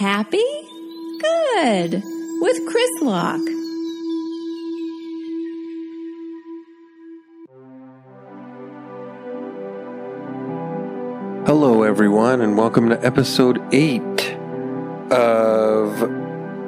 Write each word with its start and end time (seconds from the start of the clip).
Happy? 0.00 0.42
Good. 1.18 2.02
With 2.40 2.66
Chris 2.66 3.02
Locke. 3.02 3.46
Hello, 11.46 11.82
everyone, 11.82 12.40
and 12.40 12.56
welcome 12.56 12.88
to 12.88 13.04
episode 13.04 13.62
8 13.74 14.38
of 15.10 15.98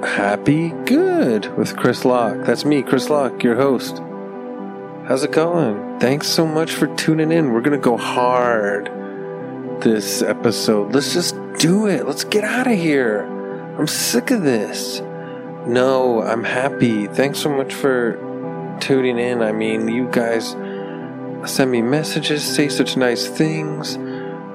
Happy 0.04 0.68
Good 0.84 1.56
with 1.56 1.74
Chris 1.78 2.04
Locke. 2.04 2.44
That's 2.44 2.66
me, 2.66 2.82
Chris 2.82 3.08
Locke, 3.08 3.42
your 3.42 3.56
host. 3.56 3.96
How's 5.08 5.24
it 5.24 5.32
going? 5.32 5.98
Thanks 6.00 6.26
so 6.26 6.46
much 6.46 6.72
for 6.72 6.94
tuning 6.96 7.32
in. 7.32 7.54
We're 7.54 7.62
going 7.62 7.80
to 7.80 7.82
go 7.82 7.96
hard 7.96 8.90
this 9.80 10.20
episode. 10.20 10.92
Let's 10.92 11.14
just 11.14 11.34
do 11.58 11.86
it. 11.86 12.06
Let's 12.06 12.24
get 12.24 12.44
out 12.44 12.66
of 12.66 12.78
here. 12.78 13.22
I'm 13.78 13.86
sick 13.86 14.30
of 14.30 14.42
this. 14.42 15.00
No, 15.66 16.22
I'm 16.22 16.44
happy. 16.44 17.06
Thanks 17.06 17.38
so 17.38 17.48
much 17.48 17.72
for 17.74 18.78
tuning 18.80 19.18
in. 19.18 19.42
I 19.42 19.52
mean, 19.52 19.88
you 19.88 20.08
guys 20.10 20.50
send 21.50 21.70
me 21.70 21.82
messages, 21.82 22.44
say 22.44 22.68
such 22.68 22.96
nice 22.96 23.26
things 23.26 23.96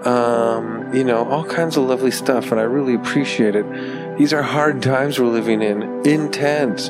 um, 0.08 0.94
you 0.94 1.04
know, 1.04 1.28
all 1.30 1.44
kinds 1.44 1.76
of 1.76 1.84
lovely 1.84 2.12
stuff, 2.12 2.52
and 2.52 2.60
I 2.60 2.64
really 2.64 2.94
appreciate 2.94 3.56
it. 3.56 4.18
These 4.18 4.32
are 4.32 4.42
hard 4.42 4.82
times 4.82 5.20
we're 5.20 5.28
living 5.28 5.62
in, 5.62 5.84
intense. 6.08 6.90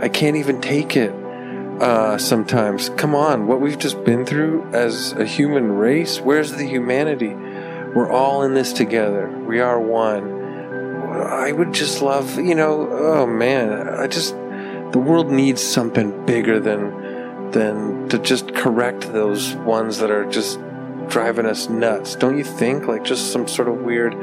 I 0.00 0.08
can't 0.08 0.36
even 0.36 0.60
take 0.60 0.96
it 0.96 1.12
uh, 1.80 2.16
sometimes. 2.18 2.88
Come 2.90 3.14
on, 3.14 3.46
what 3.46 3.60
we've 3.60 3.78
just 3.78 4.02
been 4.04 4.24
through 4.24 4.64
as 4.72 5.12
a 5.12 5.26
human 5.26 5.72
race, 5.72 6.18
where's 6.20 6.52
the 6.52 6.64
humanity? 6.64 7.36
We're 7.96 8.10
all 8.10 8.42
in 8.42 8.52
this 8.52 8.74
together. 8.74 9.26
We 9.48 9.60
are 9.60 9.80
one. 9.80 10.30
I 11.10 11.50
would 11.50 11.72
just 11.72 12.02
love, 12.02 12.36
you 12.38 12.54
know, 12.54 12.86
oh 12.90 13.26
man, 13.26 13.88
I 13.88 14.06
just, 14.06 14.34
the 14.92 15.02
world 15.02 15.30
needs 15.30 15.62
something 15.62 16.26
bigger 16.26 16.60
than, 16.60 17.52
than 17.52 18.06
to 18.10 18.18
just 18.18 18.54
correct 18.54 19.10
those 19.14 19.54
ones 19.54 19.96
that 20.00 20.10
are 20.10 20.26
just 20.26 20.60
driving 21.08 21.46
us 21.46 21.70
nuts. 21.70 22.16
Don't 22.16 22.36
you 22.36 22.44
think? 22.44 22.86
Like 22.86 23.02
just 23.02 23.32
some 23.32 23.48
sort 23.48 23.66
of 23.66 23.78
weird, 23.78 24.14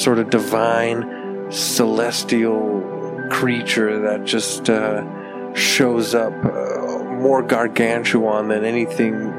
sort 0.00 0.18
of 0.18 0.30
divine, 0.30 1.50
celestial 1.50 3.28
creature 3.30 4.00
that 4.00 4.24
just 4.24 4.70
uh, 4.70 5.52
shows 5.52 6.14
up 6.14 6.32
uh, 6.46 7.04
more 7.20 7.42
gargantuan 7.42 8.48
than 8.48 8.64
anything 8.64 9.34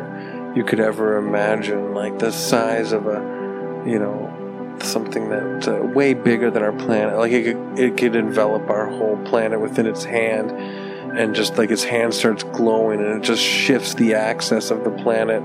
you 0.55 0.63
could 0.63 0.79
ever 0.79 1.17
imagine. 1.17 1.95
Like 1.95 2.19
the 2.19 2.31
size 2.31 2.91
of 2.91 3.07
a, 3.07 3.42
you 3.85 3.99
know, 3.99 4.77
something 4.81 5.29
that 5.29 5.67
uh, 5.67 5.85
way 5.85 6.13
bigger 6.13 6.49
than 6.51 6.63
our 6.63 6.73
planet. 6.73 7.17
Like 7.17 7.31
it 7.31 7.43
could, 7.43 7.79
it 7.79 7.97
could 7.97 8.15
envelop 8.15 8.69
our 8.69 8.87
whole 8.87 9.17
planet 9.23 9.59
within 9.59 9.85
its 9.85 10.03
hand. 10.03 10.51
And 10.51 11.35
just 11.35 11.59
like 11.59 11.69
its 11.69 11.83
hand 11.83 12.15
starts 12.15 12.43
glowing, 12.43 12.99
and 12.99 13.21
it 13.21 13.23
just 13.23 13.43
shifts 13.43 13.93
the 13.93 14.15
axis 14.15 14.71
of 14.71 14.83
the 14.83 14.89
planet 14.89 15.43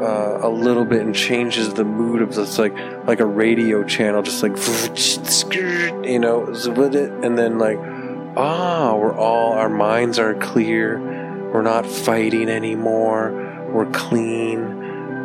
uh, 0.00 0.40
a 0.42 0.48
little 0.48 0.84
bit 0.84 1.00
and 1.00 1.14
changes 1.14 1.72
the 1.74 1.84
mood 1.84 2.20
of 2.20 2.34
this 2.34 2.58
like 2.58 2.76
like 3.06 3.20
a 3.20 3.24
radio 3.24 3.82
channel 3.82 4.22
just 4.22 4.42
like 4.42 4.56
you 6.06 6.18
know 6.18 6.44
and 6.44 7.38
then 7.38 7.58
like 7.58 7.78
ah 8.36 8.94
we're 8.94 9.16
all 9.16 9.52
our 9.52 9.70
minds 9.70 10.18
are 10.18 10.34
clear 10.34 11.00
we're 11.52 11.62
not 11.62 11.86
fighting 11.86 12.50
anymore 12.50 13.32
we're 13.72 13.90
clean 13.92 14.75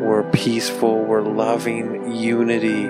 we're 0.02 0.30
peaceful 0.32 1.04
we're 1.04 1.22
loving 1.22 2.12
unity 2.12 2.90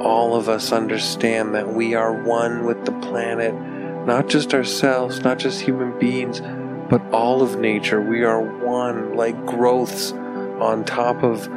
all 0.00 0.34
of 0.34 0.48
us 0.48 0.72
understand 0.72 1.54
that 1.54 1.72
we 1.72 1.94
are 1.94 2.12
one 2.22 2.64
with 2.64 2.84
the 2.84 2.92
planet 3.00 3.54
not 4.06 4.28
just 4.28 4.52
ourselves 4.52 5.20
not 5.20 5.38
just 5.38 5.60
human 5.60 5.98
beings 5.98 6.40
but 6.90 7.02
all 7.12 7.42
of 7.42 7.58
nature 7.58 8.00
we 8.00 8.24
are 8.24 8.40
one 8.40 9.14
like 9.14 9.46
growths 9.46 10.12
on 10.12 10.84
top 10.84 11.22
of 11.22 11.48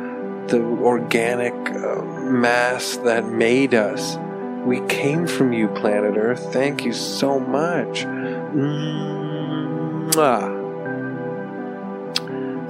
the 0.48 0.62
organic 0.62 1.54
uh, 1.72 2.02
mass 2.04 2.98
that 2.98 3.26
made 3.26 3.74
us. 3.74 4.18
We 4.66 4.82
came 4.88 5.26
from 5.28 5.54
you, 5.54 5.68
planet 5.70 6.18
Earth. 6.18 6.52
Thank 6.54 6.84
you 6.86 6.94
so 6.94 7.40
much. 7.40 8.04
Mwah. 10.14 10.22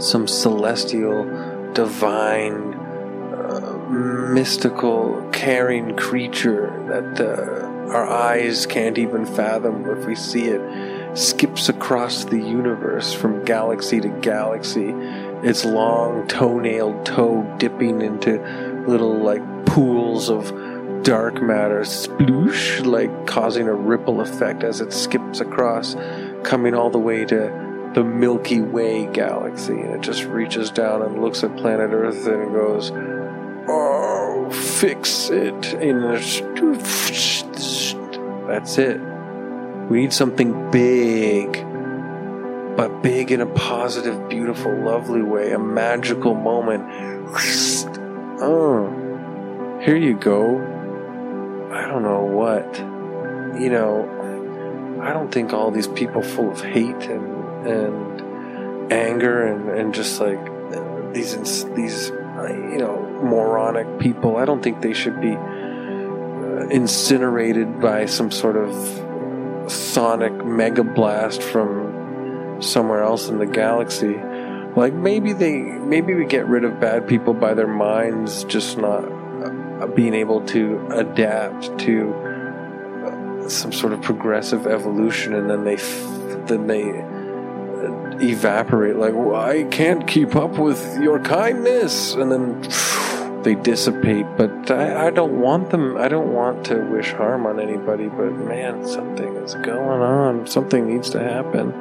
Some 0.01 0.27
celestial, 0.27 1.25
divine, 1.73 2.73
uh, 3.33 3.77
mystical, 3.89 5.27
caring 5.31 5.95
creature 5.95 6.71
that 6.87 7.19
uh, 7.19 7.63
our 7.91 8.07
eyes 8.07 8.65
can't 8.65 8.97
even 8.97 9.25
fathom 9.25 9.89
if 9.89 10.05
we 10.05 10.15
see 10.15 10.45
it 10.45 11.17
skips 11.17 11.69
across 11.69 12.25
the 12.25 12.39
universe 12.39 13.13
from 13.13 13.43
galaxy 13.45 13.99
to 13.99 14.09
galaxy 14.21 14.89
its 15.43 15.63
long 15.63 16.27
toenailed 16.27 17.05
toe 17.05 17.43
dipping 17.59 18.01
into 18.01 18.39
little 18.87 19.15
like 19.19 19.43
pools 19.65 20.29
of 20.29 20.47
dark 21.03 21.39
matter 21.41 21.81
sploosh 21.81 22.83
like 22.85 23.27
causing 23.27 23.67
a 23.67 23.73
ripple 23.73 24.21
effect 24.21 24.63
as 24.63 24.81
it 24.81 24.91
skips 24.91 25.39
across 25.39 25.95
coming 26.43 26.73
all 26.73 26.89
the 26.89 26.97
way 26.97 27.25
to 27.25 27.62
the 27.93 28.03
milky 28.03 28.61
way 28.61 29.05
galaxy 29.07 29.73
and 29.73 29.95
it 29.95 30.01
just 30.01 30.23
reaches 30.25 30.71
down 30.71 31.01
and 31.01 31.21
looks 31.21 31.43
at 31.43 31.55
planet 31.57 31.91
earth 31.91 32.25
and 32.27 32.53
goes 32.53 32.91
oh 33.67 34.49
fix 34.51 35.29
it 35.29 35.73
and 35.73 36.03
that's 38.49 38.77
it 38.77 38.99
we 39.89 40.01
need 40.01 40.13
something 40.13 40.71
big 40.71 41.63
but 42.75 43.03
big 43.03 43.31
in 43.31 43.39
a 43.39 43.45
positive, 43.45 44.29
beautiful, 44.29 44.75
lovely 44.83 45.21
way, 45.21 45.51
a 45.51 45.59
magical 45.59 46.33
moment. 46.33 46.83
Oh, 48.41 49.79
here 49.83 49.95
you 49.95 50.15
go. 50.17 50.57
I 51.71 51.87
don't 51.87 52.01
know 52.01 52.23
what. 52.23 52.77
You 53.61 53.69
know, 53.69 54.99
I 55.03 55.13
don't 55.13 55.31
think 55.31 55.53
all 55.53 55.69
these 55.69 55.87
people 55.87 56.23
full 56.23 56.51
of 56.51 56.61
hate 56.61 57.03
and 57.03 57.42
and 57.67 58.91
anger 58.91 59.45
and, 59.47 59.69
and 59.69 59.93
just 59.93 60.19
like 60.19 60.43
these 61.13 61.65
these 61.75 62.09
you 62.09 62.77
know 62.77 62.99
moronic 63.23 63.99
people. 63.99 64.37
I 64.37 64.45
don't 64.45 64.61
think 64.61 64.81
they 64.81 64.93
should 64.93 65.19
be 65.21 65.35
uh, 65.35 66.67
incinerated 66.69 67.79
by 67.79 68.05
some 68.05 68.31
sort 68.31 68.57
of 68.57 69.71
sonic 69.71 70.33
mega 70.45 70.83
blast 70.83 71.41
from 71.41 72.61
somewhere 72.61 73.03
else 73.03 73.29
in 73.29 73.37
the 73.37 73.45
galaxy. 73.45 74.15
Like 74.75 74.93
maybe 74.93 75.33
they, 75.33 75.61
maybe 75.61 76.13
we 76.13 76.25
get 76.25 76.47
rid 76.47 76.63
of 76.63 76.79
bad 76.79 77.07
people 77.07 77.33
by 77.33 77.53
their 77.53 77.67
minds 77.67 78.43
just 78.45 78.77
not 78.77 79.03
uh, 79.03 79.87
being 79.87 80.13
able 80.13 80.43
to 80.47 80.85
adapt 80.91 81.77
to 81.79 82.13
uh, 83.05 83.49
some 83.49 83.71
sort 83.71 83.93
of 83.93 84.01
progressive 84.01 84.65
evolution, 84.65 85.35
and 85.35 85.49
then 85.49 85.63
they, 85.63 85.75
then 86.47 86.67
they 86.67 87.12
evaporate. 88.21 88.95
Like 88.95 89.13
well, 89.13 89.35
I 89.35 89.63
can't 89.63 90.07
keep 90.07 90.35
up 90.35 90.57
with 90.57 91.01
your 91.01 91.19
kindness, 91.19 92.13
and 92.13 92.31
then 92.31 92.61
they 93.43 93.55
dissipate. 93.55 94.25
But 94.37 94.71
I, 94.71 95.07
I, 95.07 95.09
don't 95.09 95.39
want 95.39 95.69
them. 95.69 95.97
I 95.97 96.07
don't 96.07 96.33
want 96.33 96.65
to 96.65 96.79
wish 96.79 97.11
harm 97.11 97.45
on 97.45 97.59
anybody. 97.59 98.07
But 98.07 98.33
man, 98.33 98.87
something 98.87 99.35
is 99.37 99.55
going 99.55 100.01
on. 100.01 100.47
Something 100.47 100.87
needs 100.87 101.09
to 101.11 101.19
happen. 101.19 101.71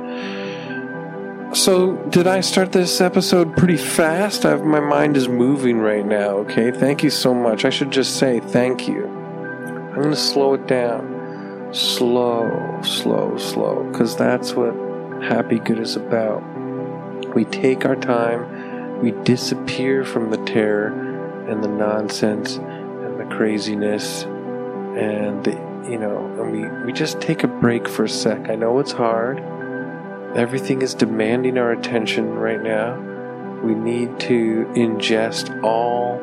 So, 1.54 1.97
did 2.09 2.26
I 2.26 2.41
start 2.41 2.72
this 2.72 3.03
episode 3.03 3.59
pretty 3.59 3.76
fast? 3.76 4.47
I've, 4.47 4.64
my 4.64 4.81
mind 4.81 5.19
is 5.19 5.28
moving 5.28 5.81
right 5.81 6.04
now, 6.04 6.38
okay? 6.38 6.70
Thank 6.70 7.03
you 7.03 7.10
so 7.10 7.34
much. 7.34 7.66
I 7.66 7.70
should 7.70 7.91
just 7.91 8.16
say 8.16 8.41
thank 8.41 8.88
you. 8.88 9.06
I'm 9.06 9.94
going 9.97 10.10
to 10.10 10.16
slow 10.16 10.54
it 10.54 10.66
down. 10.66 11.69
Slow, 11.75 12.81
slow, 12.82 13.37
slow, 13.37 13.84
because 13.84 14.17
that's 14.17 14.55
what 14.55 14.75
happy 15.22 15.58
good 15.58 15.78
is 15.78 15.96
about. 15.96 16.42
We 17.34 17.44
take 17.44 17.84
our 17.84 17.96
time, 17.96 19.00
we 19.00 19.12
disappear 19.24 20.04
from 20.04 20.30
the 20.30 20.36
terror 20.44 20.88
and 21.48 21.62
the 21.62 21.69
nonsense 21.69 22.56
and 22.56 23.19
the 23.19 23.24
craziness 23.34 24.24
and 24.24 25.44
the, 25.44 25.52
you 25.88 25.98
know, 25.98 26.26
and 26.38 26.52
we, 26.52 26.86
we 26.86 26.92
just 26.92 27.20
take 27.20 27.44
a 27.44 27.48
break 27.48 27.88
for 27.88 28.04
a 28.04 28.08
sec. 28.08 28.50
I 28.50 28.54
know 28.54 28.78
it's 28.78 28.92
hard. 28.92 29.38
Everything 30.36 30.82
is 30.82 30.94
demanding 30.94 31.58
our 31.58 31.72
attention 31.72 32.34
right 32.34 32.62
now. 32.62 32.98
We 33.62 33.74
need 33.74 34.19
to 34.20 34.66
ingest 34.74 35.62
all, 35.62 36.20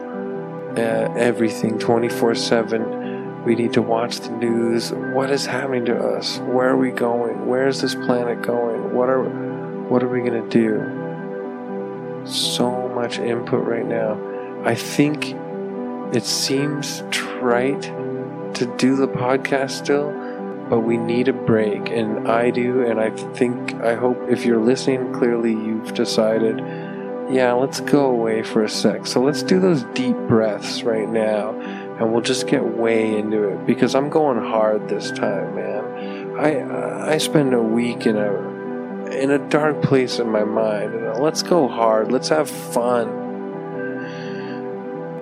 uh, 0.77 1.13
everything 1.15 1.79
24 1.79 2.35
7. 2.35 2.98
We 3.45 3.56
need 3.56 3.74
to 3.74 3.81
watch 3.81 4.19
the 4.19 4.31
news. 4.31 4.91
What 4.91 5.31
is 5.31 5.45
happening 5.45 5.86
to 5.86 5.97
us? 5.97 6.39
Where 6.39 6.69
are 6.69 6.77
we 6.77 6.91
going? 6.91 7.45
Where 7.47 7.68
is 7.68 7.81
this 7.81 7.95
planet 7.95 8.41
going? 8.41 8.94
What 8.94 9.09
are, 9.09 9.24
what 9.24 10.03
are 10.03 10.09
we 10.09 10.19
going 10.19 10.44
to 10.44 10.50
do? 10.50 12.25
So 12.27 12.89
much 12.89 13.18
input 13.18 13.65
right 13.65 13.86
now. 13.86 14.19
I 14.65 14.75
think 14.75 15.36
it 16.13 16.24
seems 16.24 17.01
trite 17.12 17.83
to 18.56 18.75
do 18.77 18.97
the 18.97 19.07
podcast 19.07 19.71
still, 19.71 20.12
but 20.69 20.81
we 20.81 20.97
need 20.97 21.30
a 21.30 21.33
break, 21.33 21.89
and 21.89 22.27
I 22.27 22.50
do, 22.50 22.83
and 22.83 23.00
I 23.00 23.09
think, 23.33 23.74
I 23.75 23.95
hope 23.95 24.18
if 24.30 24.45
you're 24.45 24.59
listening, 24.59 25.13
clearly 25.13 25.51
you've 25.51 25.94
decided, 25.94 26.59
yeah, 27.31 27.53
let's 27.53 27.80
go 27.80 28.07
away 28.07 28.44
for 28.44 28.63
a 28.63 28.69
sec. 28.69 29.07
So 29.07 29.21
let's 29.21 29.44
do 29.44 29.59
those 29.59 29.83
deep 29.94 30.18
breaths 30.27 30.83
right 30.83 31.07
now, 31.07 31.53
and 31.99 32.13
we'll 32.13 32.21
just 32.21 32.47
get 32.47 32.63
way 32.63 33.17
into 33.17 33.49
it 33.49 33.65
because 33.65 33.93
I'm 33.93 34.09
going 34.09 34.37
hard 34.37 34.87
this 34.87 35.11
time, 35.11 35.55
man. 35.55 36.39
I 36.39 37.13
I 37.13 37.17
spend 37.17 37.53
a 37.53 37.61
week 37.61 38.05
in 38.05 38.15
a 38.15 38.49
in 39.11 39.31
a 39.31 39.49
dark 39.49 39.81
place 39.81 40.19
in 40.19 40.29
my 40.29 40.45
mind. 40.45 40.93
And 40.93 41.19
let's 41.19 41.43
go 41.43 41.67
hard. 41.67 42.11
Let's 42.11 42.29
have 42.29 42.49
fun. 42.49 43.17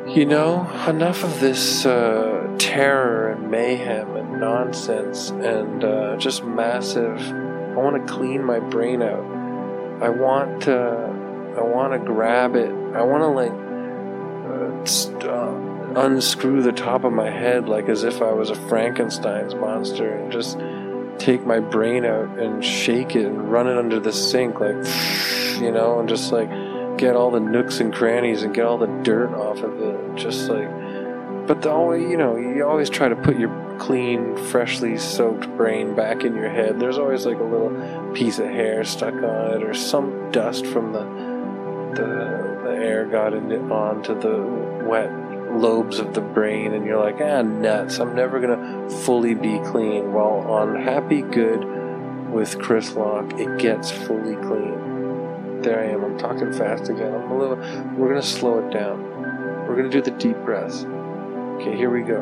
You 0.08 0.26
know, 0.26 0.70
enough 0.88 1.24
of 1.24 1.40
this 1.40 1.86
uh, 1.86 2.56
terror 2.60 3.32
and 3.32 3.50
mayhem 3.52 4.16
and 4.16 4.40
nonsense 4.40 5.32
and 5.32 5.84
uh, 5.84 6.18
just 6.18 6.44
massive. 6.44 7.20
I 7.20 7.76
want 7.76 8.06
to 8.06 8.14
clean 8.14 8.44
my 8.44 8.60
brain 8.60 9.02
out. 9.02 9.26
I 10.02 10.10
want 10.10 10.64
to. 10.64 11.16
I 11.58 11.62
want 11.62 11.94
to 11.94 12.00
grab 12.00 12.56
it. 12.56 12.70
I 12.70 13.02
want 13.02 13.24
to 13.24 13.28
like 13.28 13.52
uh, 14.48 14.86
st- 14.86 15.24
uh, 15.24 15.77
unscrew 15.98 16.62
the 16.62 16.72
top 16.72 17.04
of 17.04 17.12
my 17.12 17.30
head, 17.30 17.68
like 17.68 17.90
as 17.90 18.04
if 18.04 18.22
I 18.22 18.32
was 18.32 18.52
a 18.52 18.56
Frankenstein's 18.56 19.56
monster, 19.56 20.16
and 20.16 20.32
just 20.32 20.60
take 21.18 21.46
my 21.46 21.60
brain 21.60 22.06
out 22.06 22.38
and 22.38 22.64
shake 22.64 23.16
it 23.16 23.26
and 23.26 23.52
run 23.52 23.68
it 23.68 23.78
under 23.78 24.00
the 24.00 24.14
sink, 24.14 24.60
like, 24.60 24.76
you 25.60 25.72
know, 25.72 26.00
and 26.00 26.08
just 26.08 26.32
like 26.32 26.50
get 26.98 27.16
all 27.16 27.32
the 27.32 27.40
nooks 27.40 27.80
and 27.80 27.94
crannies 27.94 28.44
and 28.44 28.54
get 28.54 28.66
all 28.66 28.78
the 28.78 28.88
dirt 29.04 29.34
off 29.34 29.60
of 29.60 29.82
it. 29.82 30.16
Just 30.16 30.50
like, 30.50 30.70
but 31.48 31.62
the 31.62 31.72
you 31.94 32.18
know, 32.18 32.38
you 32.38 32.66
always 32.66 32.90
try 32.90 33.10
to 33.10 33.16
put 33.16 33.40
your 33.40 33.78
clean, 33.80 34.38
freshly 34.38 34.98
soaked 34.98 35.48
brain 35.58 35.96
back 35.96 36.24
in 36.24 36.36
your 36.36 36.50
head. 36.50 36.80
There's 36.80 36.98
always 36.98 37.26
like 37.26 37.40
a 37.40 37.44
little 37.44 38.12
piece 38.14 38.38
of 38.38 38.46
hair 38.46 38.84
stuck 38.84 39.16
on 39.16 39.54
it 39.54 39.64
or 39.64 39.74
some 39.74 40.32
dust 40.32 40.66
from 40.66 40.94
the 40.94 41.28
the, 41.96 42.60
the 42.64 42.76
air 42.76 43.06
got 43.06 43.34
into, 43.34 43.60
onto 43.72 44.20
the 44.20 44.86
wet 44.86 45.10
lobes 45.52 46.00
of 46.00 46.14
the 46.14 46.22
brain 46.22 46.74
and 46.74 46.86
you're 46.86 47.00
like, 47.00 47.22
ah, 47.22 47.42
nuts. 47.42 48.00
I'm 48.00 48.16
never 48.16 48.40
going 48.40 48.60
to 48.60 48.96
fully 48.98 49.34
be 49.34 49.60
clean. 49.66 50.14
Well, 50.14 50.40
on 50.50 50.76
Happy 50.76 51.22
Good 51.22 51.64
with 52.32 52.60
Chris 52.60 52.94
Locke, 52.94 53.34
it 53.40 53.58
gets 53.60 53.92
fully 53.92 54.36
clean. 54.36 55.62
There 55.62 55.80
I 55.80 55.88
am. 55.88 56.04
I'm 56.04 56.18
talking 56.18 56.54
fast 56.54 56.90
again. 56.90 57.14
I'm 57.14 57.32
a 57.32 57.38
little, 57.38 57.58
we're 57.96 58.10
going 58.10 58.22
to 58.22 58.28
slow 58.28 58.60
it 58.60 58.72
down. 58.72 59.04
We're 59.68 59.76
going 59.76 59.90
to 59.90 60.02
do 60.02 60.02
the 60.02 60.18
deep 60.18 60.38
breaths. 60.46 60.86
Okay, 61.56 61.76
here 61.76 61.90
we 61.90 62.02
go. 62.02 62.22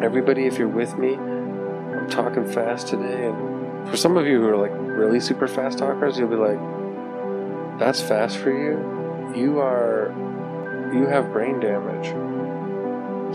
Everybody, 0.00 0.46
if 0.46 0.58
you're 0.58 0.68
with 0.68 0.96
me, 0.96 1.14
I'm 1.14 2.08
talking 2.08 2.46
fast 2.50 2.88
today. 2.88 3.26
And 3.26 3.88
for 3.88 3.96
some 3.96 4.16
of 4.16 4.26
you 4.26 4.40
who 4.40 4.48
are 4.48 4.56
like 4.56 4.72
really 4.74 5.20
super 5.20 5.46
fast 5.46 5.78
talkers, 5.78 6.18
you'll 6.18 6.28
be 6.28 6.36
like, 6.36 6.58
that's 7.78 8.00
fast 8.00 8.38
for 8.38 8.50
you. 8.50 9.34
You 9.38 9.60
are 9.60 10.10
you 10.92 11.06
have 11.06 11.32
brain 11.32 11.60
damage. 11.60 12.06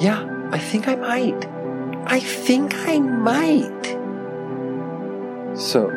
Yeah, 0.02 0.48
I 0.52 0.60
think 0.60 0.88
I 0.88 0.96
might. 0.96 1.46
I 2.06 2.20
think 2.20 2.74
I 2.76 3.00
might. 3.00 3.84
So, 5.58 5.90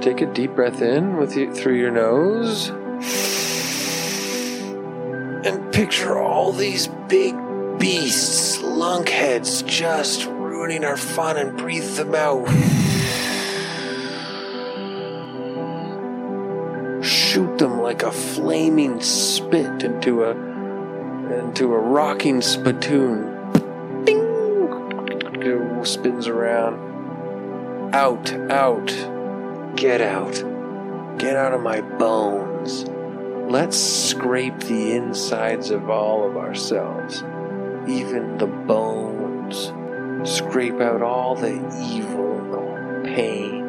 take 0.00 0.20
a 0.20 0.26
deep 0.26 0.54
breath 0.54 0.82
in 0.82 1.16
with 1.16 1.36
you 1.36 1.52
through 1.54 1.74
your 1.74 1.90
nose. 1.90 2.68
And 5.46 5.72
picture 5.72 6.18
all 6.18 6.52
these 6.52 6.88
big 7.08 7.34
beasts, 7.78 8.58
lunkheads, 8.58 9.66
just 9.66 10.26
ruining 10.26 10.84
our 10.84 10.96
fun 10.96 11.36
and 11.36 11.56
breathe 11.56 11.96
them 11.96 12.14
out. 12.14 12.46
Shoot 17.04 17.58
them 17.58 17.80
like 17.80 18.02
a 18.02 18.12
flaming 18.12 19.00
spit 19.00 19.82
into 19.82 20.24
a 20.24 20.53
into 21.38 21.72
a 21.72 21.78
rocking 21.78 22.40
spittoon. 22.40 23.52
Ding! 24.04 24.20
It 25.40 25.86
spins 25.86 26.26
around. 26.26 27.94
Out, 27.94 28.32
out. 28.50 28.86
Get 29.76 30.00
out. 30.00 30.34
Get 31.18 31.36
out 31.36 31.52
of 31.52 31.62
my 31.62 31.80
bones. 31.80 32.84
Let's 33.50 33.76
scrape 33.76 34.58
the 34.60 34.92
insides 34.92 35.70
of 35.70 35.90
all 35.90 36.28
of 36.28 36.36
ourselves, 36.36 37.22
even 37.86 38.38
the 38.38 38.46
bones. 38.46 39.72
Scrape 40.28 40.80
out 40.80 41.02
all 41.02 41.34
the 41.34 41.54
evil 41.92 42.34
the 42.50 43.02
pain 43.04 43.64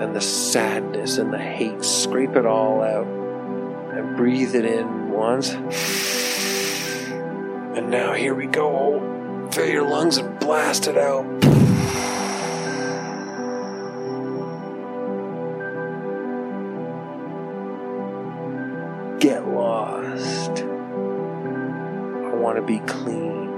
and 0.00 0.14
the 0.14 0.20
sadness 0.20 1.18
and 1.18 1.32
the 1.32 1.38
hate. 1.38 1.84
Scrape 1.84 2.36
it 2.36 2.46
all 2.46 2.82
out 2.82 3.06
and 3.06 4.16
breathe 4.16 4.54
it 4.54 4.64
in 4.64 5.10
once. 5.10 5.54
And 7.76 7.90
now 7.90 8.12
here 8.12 8.34
we 8.34 8.46
go. 8.46 9.48
Fill 9.50 9.68
your 9.68 9.88
lungs 9.88 10.16
and 10.16 10.38
blast 10.38 10.86
it 10.86 10.96
out. 10.96 11.24
Get 19.18 19.48
lost. 19.48 20.62
I 20.62 22.34
want 22.36 22.56
to 22.58 22.62
be 22.62 22.78
clean. 22.80 23.48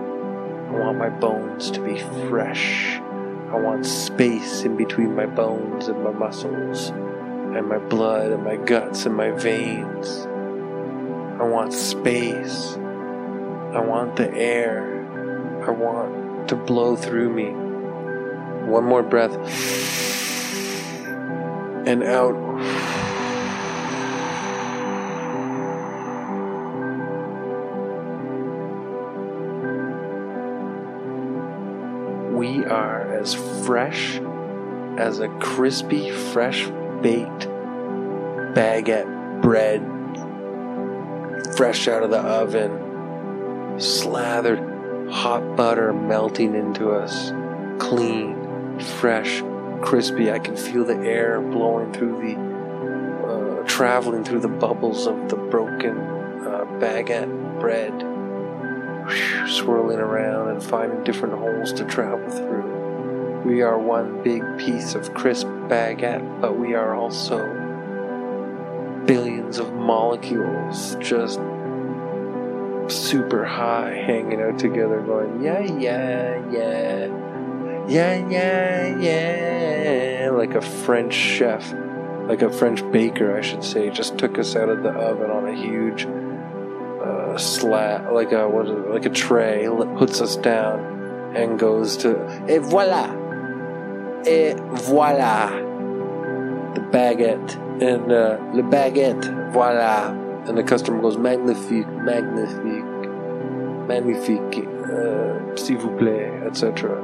I 0.68 0.70
want 0.70 0.96
my 0.96 1.10
bones 1.10 1.70
to 1.72 1.80
be 1.80 1.98
fresh. 2.28 2.96
I 2.96 3.56
want 3.56 3.84
space 3.84 4.62
in 4.62 4.76
between 4.76 5.14
my 5.14 5.26
bones 5.26 5.88
and 5.88 6.02
my 6.02 6.10
muscles, 6.10 6.88
and 6.88 7.68
my 7.68 7.78
blood 7.78 8.32
and 8.32 8.42
my 8.42 8.56
guts 8.56 9.04
and 9.04 9.14
my 9.14 9.30
veins. 9.30 10.26
I 11.38 11.44
want 11.44 11.72
space. 11.74 12.78
I 13.76 13.80
want 13.80 14.16
the 14.16 14.32
air. 14.32 15.62
I 15.66 15.70
want 15.70 16.48
to 16.48 16.56
blow 16.56 16.96
through 16.96 17.28
me. 17.28 17.50
One 18.64 18.84
more 18.84 19.02
breath. 19.02 19.34
And 21.86 22.02
out. 22.02 22.32
We 32.32 32.64
are 32.64 33.14
as 33.14 33.34
fresh 33.66 34.18
as 34.96 35.20
a 35.20 35.28
crispy, 35.38 36.10
fresh 36.10 36.66
baked 37.02 37.46
baguette 38.56 39.42
bread 39.42 39.82
fresh 41.56 41.88
out 41.88 42.02
of 42.02 42.10
the 42.10 42.18
oven 42.18 42.85
slathered 43.78 45.10
hot 45.10 45.56
butter 45.56 45.92
melting 45.92 46.54
into 46.54 46.90
us, 46.90 47.32
clean, 47.78 48.78
fresh, 48.80 49.42
crispy. 49.82 50.30
I 50.30 50.38
can 50.38 50.56
feel 50.56 50.84
the 50.84 50.98
air 50.98 51.40
blowing 51.40 51.92
through 51.92 52.20
the, 52.20 52.36
uh, 53.26 53.66
traveling 53.66 54.24
through 54.24 54.40
the 54.40 54.48
bubbles 54.48 55.06
of 55.06 55.28
the 55.28 55.36
broken 55.36 55.98
uh, 55.98 56.64
baguette 56.80 57.60
bread, 57.60 57.92
whew, 59.08 59.48
swirling 59.48 59.98
around 59.98 60.48
and 60.48 60.62
finding 60.62 61.04
different 61.04 61.34
holes 61.38 61.72
to 61.74 61.84
travel 61.84 62.28
through. 62.30 63.42
We 63.44 63.62
are 63.62 63.78
one 63.78 64.22
big 64.22 64.42
piece 64.58 64.94
of 64.94 65.14
crisp 65.14 65.46
baguette, 65.68 66.40
but 66.40 66.58
we 66.58 66.74
are 66.74 66.94
also 66.94 67.38
billions 69.06 69.58
of 69.58 69.72
molecules 69.72 70.96
just 70.96 71.38
super 72.90 73.44
high 73.44 73.94
hanging 73.94 74.40
out 74.40 74.58
together 74.58 75.00
going 75.00 75.42
yeah 75.42 75.60
yeah 75.60 76.50
yeah. 76.50 77.06
Yeah 77.88 78.28
yeah 78.28 78.96
yeah. 78.98 80.30
Like 80.30 80.54
a 80.56 80.60
french 80.60 81.14
chef. 81.14 81.72
Like 82.26 82.42
a 82.42 82.50
french 82.50 82.82
baker 82.90 83.36
i 83.36 83.40
should 83.40 83.62
say. 83.62 83.90
Just 83.90 84.18
took 84.18 84.38
us 84.38 84.56
out 84.56 84.68
of 84.68 84.82
the 84.82 84.90
oven 84.90 85.30
on 85.30 85.46
a 85.46 85.54
huge 85.54 86.06
uh, 86.06 87.38
slat 87.38 88.12
like 88.12 88.32
a 88.32 88.48
what 88.48 88.66
is 88.66 88.72
it, 88.72 88.90
like 88.90 89.06
a 89.06 89.10
tray. 89.10 89.68
Puts 89.98 90.20
us 90.20 90.36
down 90.36 91.34
and 91.36 91.58
goes 91.58 91.96
to 91.98 92.18
et 92.48 92.58
voila 92.58 93.06
et 94.26 94.58
voila 94.88 95.50
the 96.74 96.80
baguette. 96.90 97.54
And 97.80 98.10
uh, 98.10 98.38
le 98.52 98.62
baguette. 98.62 99.52
Voila 99.52 100.25
and 100.48 100.56
the 100.56 100.62
customer 100.62 101.00
goes 101.00 101.16
magnifique, 101.16 101.88
magnifique, 101.88 102.84
magnifique, 103.88 104.66
uh, 104.84 105.56
s'il 105.56 105.78
vous 105.78 105.90
plaît, 105.98 106.46
etc. 106.46 107.02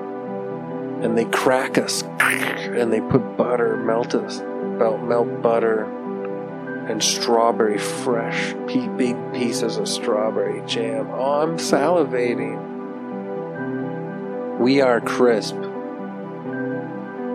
And 1.02 1.18
they 1.18 1.24
crack 1.24 1.76
us, 1.78 2.02
and 2.20 2.92
they 2.92 3.00
put 3.00 3.36
butter, 3.36 3.76
melt 3.76 4.14
us, 4.14 4.40
melt, 4.40 5.02
melt 5.02 5.42
butter, 5.42 5.84
and 6.88 7.02
strawberry 7.02 7.78
fresh, 7.78 8.54
big 8.96 9.16
pieces 9.32 9.76
of 9.76 9.88
strawberry 9.88 10.62
jam. 10.66 11.08
Oh, 11.12 11.42
I'm 11.42 11.56
salivating. 11.56 12.70
We 14.58 14.80
are 14.80 15.00
crisp. 15.00 15.56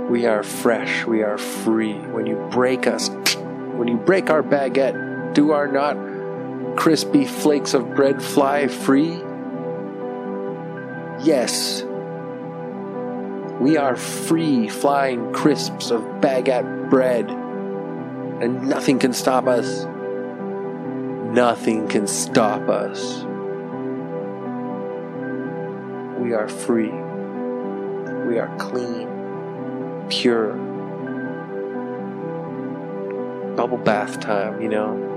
We 0.09 0.25
are 0.25 0.43
fresh. 0.43 1.05
We 1.05 1.23
are 1.23 1.37
free. 1.37 1.95
When 1.95 2.25
you 2.25 2.37
break 2.49 2.87
us, 2.87 3.09
when 3.75 3.89
you 3.89 3.97
break 3.97 4.29
our 4.29 4.41
baguette, 4.41 5.06
do 5.37 5.51
our 5.51 5.67
not 5.67 5.95
crispy 6.77 7.23
flakes 7.23 7.75
of 7.75 7.93
bread 7.93 8.23
fly 8.23 8.67
free? 8.67 9.21
Yes. 11.23 11.83
We 13.61 13.77
are 13.77 13.95
free 13.95 14.67
flying 14.67 15.31
crisps 15.33 15.91
of 15.91 16.01
baguette 16.21 16.89
bread, 16.89 17.29
and 17.29 18.67
nothing 18.67 18.97
can 18.97 19.13
stop 19.13 19.45
us. 19.45 19.85
Nothing 21.35 21.87
can 21.87 22.07
stop 22.07 22.67
us. 22.67 23.19
We 26.19 26.33
are 26.33 26.49
free. 26.49 26.89
We 28.27 28.39
are 28.39 28.51
clean, 28.57 29.07
pure. 30.09 30.53
Bubble 33.55 33.77
bath 33.77 34.19
time, 34.19 34.63
you 34.63 34.69
know? 34.69 35.13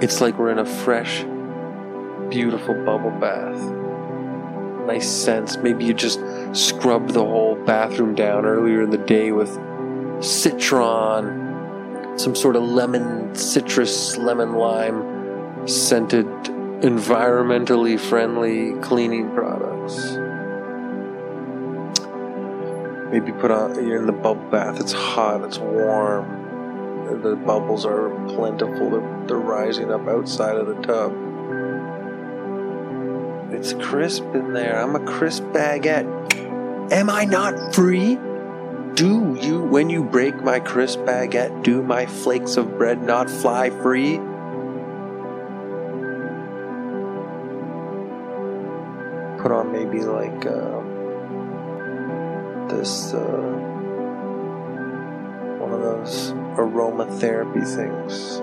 It's 0.00 0.22
like 0.22 0.38
we're 0.38 0.50
in 0.50 0.58
a 0.58 0.64
fresh, 0.64 1.24
beautiful 2.30 2.74
bubble 2.86 3.10
bath. 3.10 3.60
Nice 4.86 5.06
sense. 5.06 5.58
Maybe 5.58 5.84
you 5.84 5.92
just 5.92 6.20
scrubbed 6.54 7.10
the 7.10 7.22
whole 7.22 7.54
bathroom 7.66 8.14
down 8.14 8.46
earlier 8.46 8.80
in 8.80 8.88
the 8.88 8.96
day 8.96 9.30
with 9.30 9.50
citron, 10.24 12.18
some 12.18 12.34
sort 12.34 12.56
of 12.56 12.62
lemon, 12.62 13.34
citrus, 13.34 14.16
lemon 14.16 14.54
lime 14.54 15.68
scented, 15.68 16.26
environmentally 16.80 18.00
friendly 18.00 18.72
cleaning 18.80 19.30
products. 19.34 20.16
Maybe 23.12 23.32
put 23.32 23.50
on, 23.50 23.74
you're 23.86 23.98
in 23.98 24.06
the 24.06 24.12
bubble 24.12 24.50
bath, 24.50 24.80
it's 24.80 24.92
hot, 24.92 25.44
it's 25.44 25.58
warm 25.58 26.49
the 27.16 27.36
bubbles 27.36 27.84
are 27.84 28.10
plentiful. 28.28 28.90
They're, 28.90 29.26
they're 29.26 29.38
rising 29.38 29.92
up 29.92 30.06
outside 30.08 30.56
of 30.56 30.66
the 30.66 30.74
tub. 30.82 31.12
It's 33.52 33.72
crisp 33.74 34.24
in 34.34 34.52
there. 34.52 34.80
I'm 34.80 34.96
a 34.96 35.00
crisp 35.04 35.42
baguette. 35.44 36.08
Am 36.92 37.10
I 37.10 37.24
not 37.24 37.74
free? 37.74 38.18
Do 38.94 39.38
you, 39.40 39.62
when 39.62 39.90
you 39.90 40.02
break 40.02 40.42
my 40.42 40.60
crisp 40.60 41.00
baguette, 41.00 41.62
do 41.62 41.82
my 41.82 42.06
flakes 42.06 42.56
of 42.56 42.78
bread 42.78 43.02
not 43.02 43.30
fly 43.30 43.70
free? 43.70 44.16
Put 49.40 49.52
on 49.52 49.72
maybe 49.72 50.00
like 50.00 50.46
uh, 50.46 50.80
this. 52.68 53.14
Uh, 53.14 53.68
one 55.60 55.72
of 55.74 55.82
those 55.82 56.32
aromatherapy 56.56 57.66
things. 57.66 58.40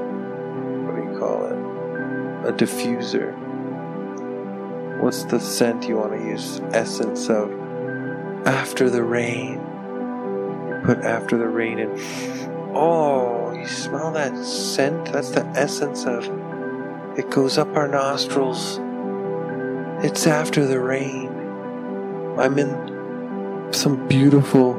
What 0.85 0.95
do 0.95 1.01
you 1.03 1.19
call 1.19 1.45
it? 1.45 2.49
A 2.49 2.53
diffuser. 2.53 3.33
What's 5.01 5.23
the 5.25 5.39
scent 5.39 5.87
you 5.87 5.97
want 5.97 6.13
to 6.13 6.25
use? 6.25 6.59
Essence 6.71 7.29
of 7.29 7.51
after 8.47 8.89
the 8.89 9.03
rain. 9.03 9.53
You 9.55 10.81
put 10.83 10.99
after 10.99 11.37
the 11.37 11.47
rain 11.47 11.79
in. 11.79 11.89
Oh, 12.73 13.51
you 13.53 13.67
smell 13.67 14.11
that 14.11 14.37
scent? 14.43 15.11
That's 15.11 15.31
the 15.31 15.45
essence 15.47 16.05
of 16.05 16.25
it 17.17 17.31
goes 17.31 17.57
up 17.57 17.75
our 17.75 17.87
nostrils. 17.87 18.79
It's 20.05 20.27
after 20.27 20.67
the 20.67 20.79
rain. 20.79 21.29
I'm 22.37 22.59
in 22.59 23.73
some 23.73 24.07
beautiful 24.07 24.75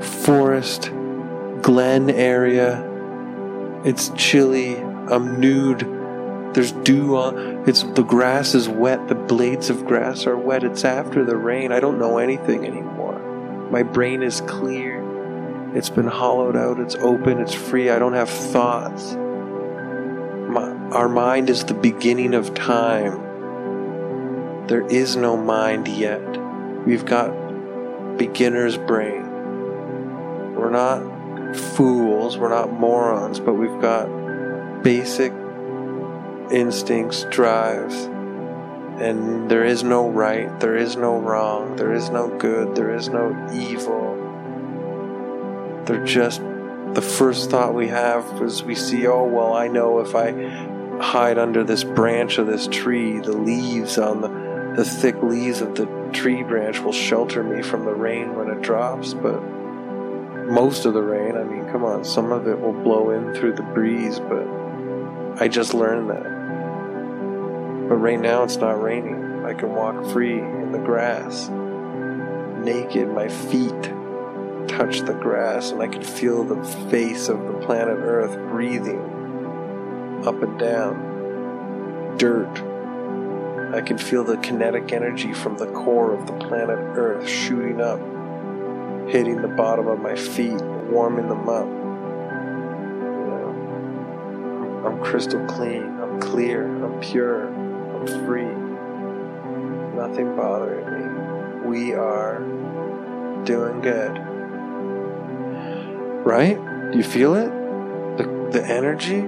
forest 0.00 0.90
Glen 1.64 2.10
area. 2.10 2.84
It's 3.86 4.10
chilly. 4.10 4.76
I'm 4.76 5.40
nude. 5.40 5.80
There's 6.54 6.72
dew 6.72 7.16
on. 7.16 7.66
It's 7.66 7.84
the 7.84 8.02
grass 8.02 8.54
is 8.54 8.68
wet. 8.68 9.08
The 9.08 9.14
blades 9.14 9.70
of 9.70 9.86
grass 9.86 10.26
are 10.26 10.36
wet. 10.36 10.62
It's 10.62 10.84
after 10.84 11.24
the 11.24 11.38
rain. 11.38 11.72
I 11.72 11.80
don't 11.80 11.98
know 11.98 12.18
anything 12.18 12.66
anymore. 12.66 13.18
My 13.70 13.82
brain 13.82 14.22
is 14.22 14.42
clear. 14.42 15.02
It's 15.74 15.88
been 15.88 16.06
hollowed 16.06 16.54
out. 16.54 16.80
It's 16.80 16.96
open. 16.96 17.40
It's 17.40 17.54
free. 17.54 17.88
I 17.88 17.98
don't 17.98 18.12
have 18.12 18.28
thoughts. 18.28 19.14
My, 19.14 20.70
our 20.92 21.08
mind 21.08 21.48
is 21.48 21.64
the 21.64 21.72
beginning 21.72 22.34
of 22.34 22.52
time. 22.52 23.22
There 24.66 24.86
is 24.88 25.16
no 25.16 25.38
mind 25.38 25.88
yet. 25.88 26.20
We've 26.84 27.06
got 27.06 27.30
beginner's 28.18 28.76
brain. 28.76 29.22
We're 30.56 30.68
not 30.68 31.13
fools, 31.56 32.36
we're 32.36 32.48
not 32.48 32.72
morons, 32.72 33.40
but 33.40 33.54
we've 33.54 33.80
got 33.80 34.06
basic 34.82 35.32
instincts, 36.50 37.24
drives, 37.30 37.94
and 39.00 39.50
there 39.50 39.64
is 39.64 39.82
no 39.82 40.08
right, 40.08 40.60
there 40.60 40.76
is 40.76 40.96
no 40.96 41.18
wrong, 41.18 41.76
there 41.76 41.92
is 41.92 42.10
no 42.10 42.28
good, 42.38 42.74
there 42.76 42.94
is 42.94 43.08
no 43.08 43.48
evil. 43.52 44.20
They're 45.84 46.04
just 46.04 46.40
the 46.94 47.02
first 47.02 47.50
thought 47.50 47.74
we 47.74 47.88
have 47.88 48.40
is 48.40 48.62
we 48.62 48.74
see, 48.74 49.06
oh, 49.06 49.24
well, 49.24 49.52
I 49.54 49.66
know 49.66 49.98
if 49.98 50.14
I 50.14 50.30
hide 51.02 51.38
under 51.38 51.64
this 51.64 51.82
branch 51.82 52.38
of 52.38 52.46
this 52.46 52.68
tree, 52.68 53.18
the 53.18 53.32
leaves 53.32 53.98
on 53.98 54.20
the, 54.20 54.74
the 54.76 54.84
thick 54.84 55.20
leaves 55.22 55.60
of 55.60 55.74
the 55.74 55.86
tree 56.12 56.44
branch 56.44 56.78
will 56.78 56.92
shelter 56.92 57.42
me 57.42 57.62
from 57.62 57.84
the 57.84 57.94
rain 57.94 58.36
when 58.36 58.48
it 58.48 58.62
drops, 58.62 59.12
but 59.12 59.40
most 60.46 60.84
of 60.84 60.94
the 60.94 61.02
rain. 61.02 61.36
I 61.36 61.44
mean, 61.44 61.64
come 61.70 61.84
on, 61.84 62.04
some 62.04 62.32
of 62.32 62.46
it 62.46 62.60
will 62.60 62.72
blow 62.72 63.10
in 63.10 63.34
through 63.34 63.54
the 63.54 63.62
breeze, 63.62 64.20
but 64.20 64.46
I 65.42 65.48
just 65.48 65.74
learned 65.74 66.10
that. 66.10 67.88
But 67.88 67.96
right 67.96 68.20
now 68.20 68.44
it's 68.44 68.56
not 68.56 68.80
raining. 68.82 69.44
I 69.44 69.54
can 69.54 69.74
walk 69.74 70.10
free 70.12 70.38
in 70.38 70.72
the 70.72 70.78
grass, 70.78 71.48
naked. 72.64 73.08
My 73.08 73.28
feet 73.28 73.82
touch 74.68 75.00
the 75.00 75.18
grass, 75.20 75.70
and 75.70 75.82
I 75.82 75.88
can 75.88 76.02
feel 76.02 76.44
the 76.44 76.62
face 76.90 77.28
of 77.28 77.38
the 77.46 77.54
planet 77.64 77.98
Earth 77.98 78.36
breathing 78.50 80.22
up 80.26 80.42
and 80.42 80.58
down. 80.58 82.16
Dirt. 82.16 82.62
I 83.74 83.80
can 83.80 83.98
feel 83.98 84.24
the 84.24 84.36
kinetic 84.36 84.92
energy 84.92 85.34
from 85.34 85.56
the 85.58 85.66
core 85.66 86.14
of 86.14 86.26
the 86.26 86.32
planet 86.34 86.78
Earth 86.78 87.28
shooting 87.28 87.80
up 87.80 88.00
hitting 89.08 89.42
the 89.42 89.48
bottom 89.48 89.86
of 89.88 90.00
my 90.00 90.14
feet, 90.16 90.60
warming 90.90 91.28
them 91.28 91.48
up. 91.48 91.66
You 91.66 93.26
know, 93.30 94.84
I'm 94.86 95.02
crystal 95.02 95.44
clean, 95.46 96.00
I'm 96.00 96.20
clear, 96.20 96.66
I'm 96.84 97.00
pure, 97.00 97.46
I'm 97.48 98.06
free. 98.26 98.54
Nothing 99.96 100.34
bothering 100.36 100.86
me. 100.90 101.68
We 101.68 101.94
are 101.94 102.40
doing 103.44 103.80
good. 103.80 104.18
Right? 106.24 106.58
Do 106.92 106.98
you 106.98 107.04
feel 107.04 107.34
it? 107.34 107.50
The, 108.18 108.24
the 108.52 108.64
energy 108.66 109.22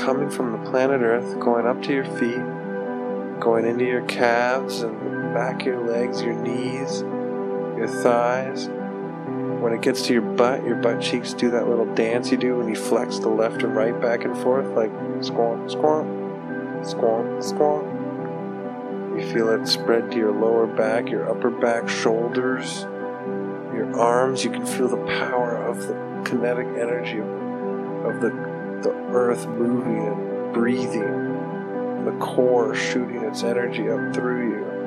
coming 0.00 0.30
from 0.30 0.52
the 0.52 0.70
planet 0.70 1.02
Earth, 1.02 1.38
going 1.38 1.66
up 1.66 1.82
to 1.82 1.92
your 1.92 2.04
feet, 2.04 2.40
going 3.40 3.66
into 3.66 3.84
your 3.84 4.02
calves 4.06 4.82
and 4.82 5.34
back 5.34 5.60
of 5.60 5.66
your 5.66 5.86
legs, 5.86 6.22
your 6.22 6.34
knees 6.34 7.04
your 7.82 8.02
thighs. 8.02 8.68
When 9.60 9.72
it 9.72 9.82
gets 9.82 10.02
to 10.02 10.12
your 10.12 10.22
butt, 10.22 10.64
your 10.64 10.76
butt 10.76 11.00
cheeks 11.00 11.34
do 11.34 11.50
that 11.50 11.68
little 11.68 11.92
dance 11.94 12.30
you 12.30 12.36
do 12.36 12.56
when 12.56 12.68
you 12.68 12.76
flex 12.76 13.18
the 13.18 13.28
left 13.28 13.62
and 13.62 13.74
right 13.74 13.98
back 14.00 14.24
and 14.24 14.36
forth, 14.38 14.66
like 14.76 14.92
squawk, 15.20 15.68
squawk, 15.68 16.06
squawk, 16.84 17.42
squawk. 17.42 17.84
You 19.16 19.28
feel 19.32 19.48
it 19.50 19.66
spread 19.66 20.12
to 20.12 20.16
your 20.16 20.32
lower 20.32 20.66
back, 20.66 21.10
your 21.10 21.28
upper 21.28 21.50
back, 21.50 21.88
shoulders, 21.88 22.82
your 23.74 23.98
arms. 23.98 24.44
You 24.44 24.50
can 24.50 24.64
feel 24.64 24.88
the 24.88 25.04
power 25.18 25.56
of 25.56 25.78
the 25.86 26.22
kinetic 26.24 26.66
energy 26.78 27.18
of 27.18 28.20
the, 28.20 28.30
the 28.82 28.94
earth 29.10 29.46
moving 29.48 30.06
and 30.06 30.54
breathing, 30.54 32.04
the 32.04 32.16
core 32.20 32.74
shooting 32.74 33.22
its 33.24 33.42
energy 33.42 33.90
up 33.90 34.14
through 34.14 34.50
you 34.50 34.81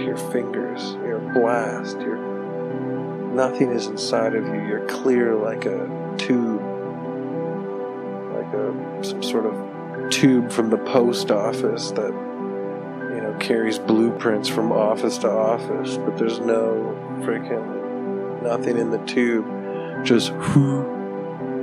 your 0.00 0.16
fingers. 0.16 0.92
You're 1.04 1.20
blast. 1.34 1.98
You're 2.00 2.18
nothing 3.34 3.70
is 3.72 3.86
inside 3.86 4.34
of 4.34 4.46
you. 4.46 4.66
You're 4.66 4.86
clear 4.86 5.34
like 5.34 5.64
a 5.66 6.14
tube, 6.16 6.60
like 8.32 8.52
a 8.54 9.04
some 9.04 9.22
sort 9.22 9.46
of 9.46 10.10
tube 10.10 10.52
from 10.52 10.70
the 10.70 10.78
post 10.78 11.30
office 11.30 11.90
that 11.92 12.10
you 12.10 13.20
know 13.20 13.36
carries 13.40 13.78
blueprints 13.78 14.48
from 14.48 14.72
office 14.72 15.18
to 15.18 15.30
office. 15.30 15.96
But 15.96 16.16
there's 16.16 16.40
no 16.40 16.96
freaking 17.20 18.42
nothing 18.42 18.78
in 18.78 18.90
the 18.90 19.04
tube. 19.06 19.46
Just 20.04 20.32
whoo, 20.32 20.82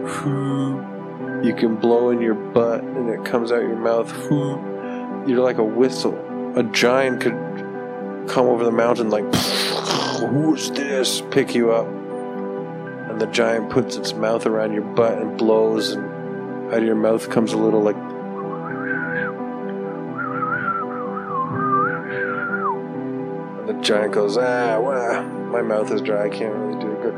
whoo. 0.03 1.41
You 1.43 1.55
can 1.55 1.75
blow 1.75 2.11
in 2.11 2.21
your 2.21 2.35
butt 2.35 2.83
and 2.83 3.09
it 3.09 3.25
comes 3.25 3.51
out 3.51 3.61
your 3.61 3.75
mouth. 3.75 4.11
Whoo. 4.29 4.59
You're 5.27 5.43
like 5.43 5.57
a 5.57 5.63
whistle. 5.63 6.17
A 6.55 6.63
giant 6.63 7.21
could 7.21 7.33
come 8.27 8.47
over 8.47 8.63
the 8.63 8.71
mountain 8.71 9.09
like, 9.09 9.25
who's 10.19 10.71
this? 10.71 11.21
Pick 11.31 11.53
you 11.55 11.71
up. 11.71 11.87
And 11.87 13.19
the 13.19 13.27
giant 13.27 13.69
puts 13.69 13.95
its 13.97 14.13
mouth 14.13 14.45
around 14.45 14.73
your 14.73 14.83
butt 14.83 15.17
and 15.17 15.37
blows, 15.37 15.91
and 15.91 16.03
out 16.71 16.77
of 16.79 16.83
your 16.83 16.95
mouth 16.95 17.29
comes 17.29 17.53
a 17.53 17.57
little 17.57 17.81
like. 17.81 17.97
And 23.59 23.69
the 23.69 23.73
giant 23.81 24.13
goes, 24.13 24.37
ah, 24.37 25.21
my 25.51 25.61
mouth 25.61 25.91
is 25.91 26.01
dry, 26.01 26.25
I 26.25 26.29
can't 26.29 26.55
really 26.55 26.79
do 26.79 26.91
it 26.91 27.01
good. 27.01 27.15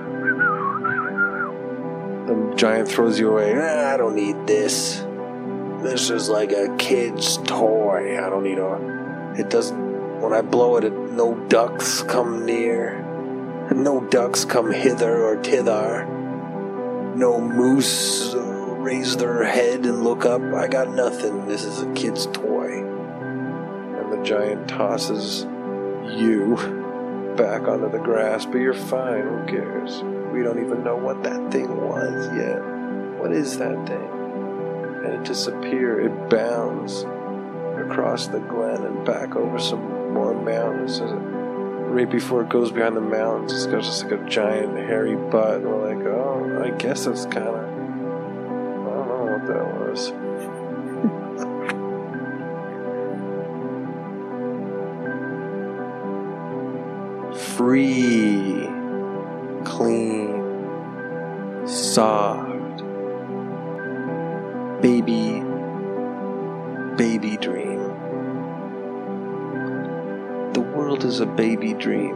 The 2.28 2.56
giant 2.56 2.88
throws 2.88 3.20
you 3.20 3.32
away, 3.32 3.54
ah, 3.56 3.94
I 3.94 3.98
don't 3.98 4.16
need 4.16 4.48
this. 4.48 5.04
This 5.84 6.10
is 6.10 6.30
like 6.30 6.54
a 6.54 6.74
kid's 6.78 7.38
toy. 7.40 8.18
I 8.18 8.30
don't 8.30 8.44
need 8.44 8.58
a. 8.58 9.34
It 9.38 9.50
doesn't. 9.50 9.83
I 10.34 10.42
blow 10.42 10.78
it, 10.78 10.84
it 10.84 10.94
no 10.94 11.36
ducks 11.48 12.02
come 12.04 12.46
near. 12.46 13.02
No 13.72 14.02
ducks 14.02 14.46
come 14.46 14.72
hither 14.72 15.24
or 15.24 15.42
thither. 15.42 16.06
No 17.16 17.40
moose 17.40 18.34
uh, 18.34 18.40
raise 18.40 19.18
their 19.18 19.44
head 19.44 19.86
and 19.86 20.04
look 20.04 20.26
up. 20.26 20.42
I 20.42 20.68
got 20.68 20.90
nothing. 20.90 21.48
This 21.48 21.64
is 21.64 21.82
a 21.82 21.94
kid's 21.94 22.26
toy. 22.28 22.84
And 22.84 24.12
the 24.12 24.24
giant 24.24 24.68
tosses 24.68 25.46
you 26.18 26.56
back 27.38 27.68
onto 27.68 27.90
the 27.90 28.00
grass, 28.00 28.46
but 28.46 28.58
you're 28.58 28.74
fine. 28.74 29.24
Who 29.24 29.46
cares? 29.46 30.04
We 30.34 30.44
don't 30.44 30.64
even 30.64 30.84
know 30.84 30.96
what 30.96 31.24
that 31.24 31.52
thing 31.52 31.70
was 31.88 32.28
yet. 32.36 32.62
What 33.20 33.32
is 33.32 33.58
that 33.60 33.88
thing? 33.88 34.10
And 35.06 35.14
it 35.14 35.24
disappears. 35.24 36.08
It 36.08 36.30
bounds 36.30 37.04
across 37.78 38.28
the 38.28 38.40
glen 38.40 38.84
and 38.84 39.06
back 39.06 39.36
over 39.36 39.60
some 39.60 40.03
more 40.14 40.34
mountains. 40.34 41.02
Right 41.02 42.10
before 42.10 42.42
it 42.42 42.50
goes 42.50 42.72
behind 42.72 42.96
the 42.96 43.02
mountains, 43.02 43.54
it's 43.54 43.66
got 43.66 43.84
just 43.84 44.04
like 44.04 44.14
a 44.14 44.26
giant 44.26 44.78
hairy 44.78 45.16
butt. 45.16 45.58
And 45.58 45.66
we're 45.66 45.96
like, 45.96 46.06
oh, 46.08 46.64
I 46.64 46.70
guess 46.78 47.06
that's 47.06 47.26
kind 47.26 47.48
of. 47.48 47.56
I 47.56 47.60
don't 48.96 49.08
know 49.08 49.26
what 49.32 49.48
that 49.48 49.66
was. 49.80 50.12
Free, 57.56 58.68
clean, 59.64 60.32
soft, 61.68 62.84
baby, 64.82 65.02
baby 65.02 65.33
a 71.24 71.26
baby 71.26 71.74
dream, 71.74 72.16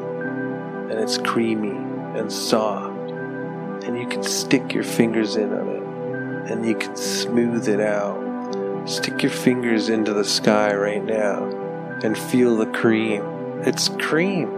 and 0.91 0.99
it's 0.99 1.17
creamy 1.17 1.77
and 2.19 2.31
soft, 2.31 3.11
and 3.85 3.97
you 3.97 4.05
can 4.07 4.21
stick 4.21 4.73
your 4.73 4.83
fingers 4.83 5.35
in 5.37 5.51
on 5.51 5.69
it, 5.69 6.51
and 6.51 6.65
you 6.67 6.75
can 6.75 6.95
smooth 6.95 7.67
it 7.67 7.79
out. 7.79 8.27
Stick 8.87 9.23
your 9.23 9.31
fingers 9.31 9.89
into 9.89 10.13
the 10.13 10.23
sky 10.23 10.73
right 10.75 11.03
now 11.03 11.43
and 12.03 12.17
feel 12.17 12.55
the 12.55 12.67
cream. 12.67 13.23
It's 13.65 13.89
cream. 13.89 14.49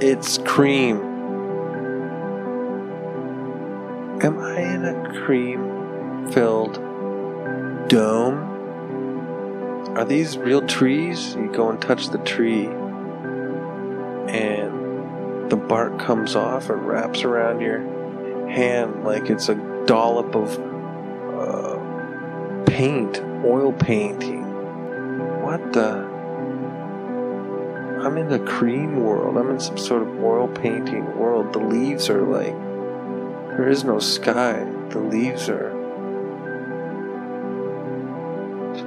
It's 0.00 0.38
cream. 0.38 0.98
Am 4.22 4.38
I 4.38 4.60
in 4.60 4.84
a 4.84 5.22
cream 5.24 6.30
filled 6.32 6.74
dome? 7.88 8.38
Are 9.96 10.04
these 10.04 10.36
real 10.36 10.60
trees? 10.66 11.34
You 11.34 11.50
go 11.50 11.70
and 11.70 11.80
touch 11.80 12.08
the 12.08 12.18
tree, 12.18 12.68
the 15.50 15.56
bark 15.56 15.98
comes 15.98 16.34
off 16.34 16.70
and 16.70 16.86
wraps 16.86 17.22
around 17.22 17.60
your 17.60 17.80
hand 18.48 19.04
like 19.04 19.30
it's 19.30 19.48
a 19.48 19.54
dollop 19.86 20.34
of 20.34 20.58
uh, 21.38 22.64
paint, 22.66 23.20
oil 23.44 23.72
painting. 23.72 24.42
What 25.42 25.72
the? 25.72 26.14
I'm 28.04 28.18
in 28.18 28.28
the 28.28 28.40
cream 28.40 29.02
world. 29.02 29.36
I'm 29.36 29.50
in 29.50 29.60
some 29.60 29.78
sort 29.78 30.02
of 30.02 30.22
oil 30.22 30.48
painting 30.48 31.16
world. 31.16 31.52
The 31.52 31.60
leaves 31.60 32.10
are 32.10 32.22
like. 32.22 32.54
There 33.56 33.68
is 33.68 33.84
no 33.84 33.98
sky. 33.98 34.64
The 34.90 34.98
leaves 34.98 35.48
are 35.48 35.72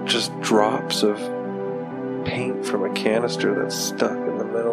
just 0.05 0.39
drops 0.41 1.03
of 1.03 1.17
paint 2.25 2.65
from 2.65 2.83
a 2.83 2.93
canister 2.93 3.55
that's 3.55 3.75
stuck 3.75 4.11
in 4.11 4.37
the 4.37 4.45
middle 4.45 4.68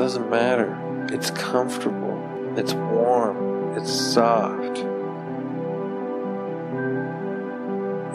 Doesn't 0.00 0.30
matter. 0.30 1.06
It's 1.12 1.30
comfortable. 1.30 2.18
It's 2.56 2.72
warm. 2.72 3.76
It's 3.76 3.92
soft. 3.92 4.82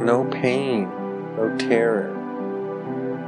No 0.01 0.27
pain. 0.31 0.89
No 1.37 1.55
terror. 1.59 2.11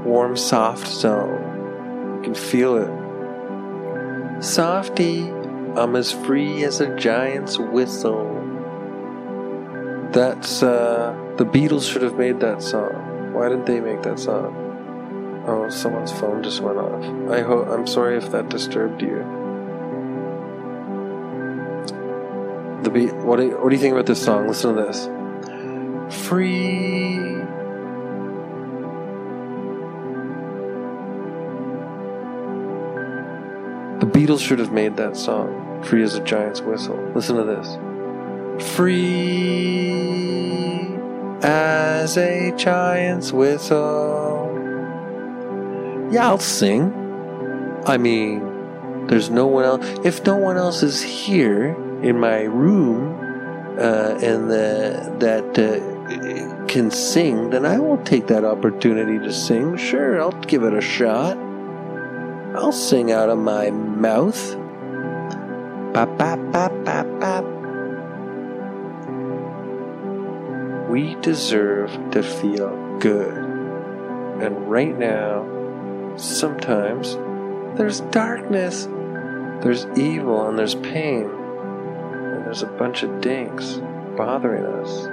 Warm, 0.04 0.36
soft 0.36 0.88
zone. 0.88 2.16
You 2.16 2.22
can 2.24 2.34
feel 2.34 2.78
it. 2.78 4.44
Softy, 4.44 5.30
I'm 5.76 5.96
as 5.96 6.12
free 6.12 6.64
as 6.64 6.82
a 6.82 6.96
giant's 6.96 7.60
whistle. 7.60 8.26
That's 10.12 10.64
uh, 10.64 11.16
the 11.38 11.46
Beatles 11.46 11.88
should 11.94 12.02
have 12.02 12.18
made 12.18 12.40
that 12.40 12.64
song. 12.64 13.34
Why 13.34 13.50
didn't 13.50 13.68
they 13.68 13.82
make 13.82 14.02
that 14.02 14.18
song? 14.18 14.67
Oh, 15.50 15.70
someone's 15.70 16.12
phone 16.12 16.44
just 16.44 16.60
went 16.60 16.78
off. 16.78 17.02
I 17.32 17.42
hope. 17.42 17.70
I'm 17.70 17.88
sorry 17.88 18.18
if 18.18 18.32
that 18.32 18.50
disturbed 18.50 19.02
you. 19.02 19.20
The 22.84 22.90
beat. 22.90 23.14
What 23.16 23.38
do 23.38 23.46
you, 23.48 23.58
What 23.58 23.70
do 23.70 23.76
you 23.76 23.82
think 23.82 23.94
about 23.94 24.08
this 24.08 24.22
song? 24.22 24.46
Listen 24.48 24.76
to 24.76 24.84
this. 24.84 25.08
Free. 26.28 27.16
The 34.00 34.06
Beatles 34.06 34.42
should 34.46 34.60
have 34.60 34.74
made 34.74 34.98
that 34.98 35.16
song. 35.16 35.82
Free 35.84 36.04
as 36.04 36.16
a 36.16 36.24
giant's 36.24 36.60
whistle. 36.60 36.98
Listen 37.16 37.38
to 37.38 37.46
this. 37.46 37.78
Free 38.76 39.92
as 41.42 42.18
a 42.18 42.52
giant's 42.58 43.32
whistle. 43.32 44.27
Yeah, 46.12 46.28
I'll 46.28 46.38
sing. 46.40 46.94
I 47.86 47.98
mean, 47.98 49.08
there's 49.08 49.30
no 49.30 49.48
one 49.48 49.66
else. 49.66 49.86
If 50.04 50.26
no 50.26 50.36
one 50.36 50.58
else 50.58 50.84
is 50.84 51.02
here 51.02 51.76
in 52.02 52.20
my 52.20 52.42
room 52.42 53.16
uh, 53.80 54.18
and 54.22 54.50
the, 54.50 55.16
that 55.20 55.58
uh, 55.58 56.66
can 56.68 56.92
sing, 56.92 57.50
then 57.50 57.66
I 57.66 57.80
will 57.80 57.98
take 58.04 58.28
that 58.28 58.44
opportunity 58.44 59.20
to 59.20 59.34
sing. 59.34 59.78
Sure, 59.78 60.22
I'll 60.22 60.32
give 60.44 60.64
it 60.64 60.74
a 60.74 60.82
shot. 60.82 61.38
I'll 62.56 62.72
sing 62.72 63.12
out 63.12 63.30
of 63.30 63.38
my 63.38 63.72
mouth. 63.72 64.56
Bop, 65.94 66.18
bop, 66.18 66.40
bop, 66.52 66.72
bop, 66.84 67.20
bop. 67.20 67.46
We 70.90 71.16
deserve 71.16 71.92
to 72.12 72.24
feel 72.24 72.98
good. 73.00 73.38
And 73.38 74.70
right 74.70 74.98
now, 74.98 75.47
sometimes 76.18 77.16
there's 77.78 78.02
darkness, 78.02 78.86
there's 79.64 79.86
evil, 79.96 80.50
and 80.50 80.58
there's 80.58 80.76
pain, 80.76 81.26
and 81.26 82.46
there's 82.46 82.64
a 82.64 82.68
bunch 82.68 83.04
of 83.04 83.22
dinks 83.22 83.80
bothering 84.18 84.66
us, 84.66 85.06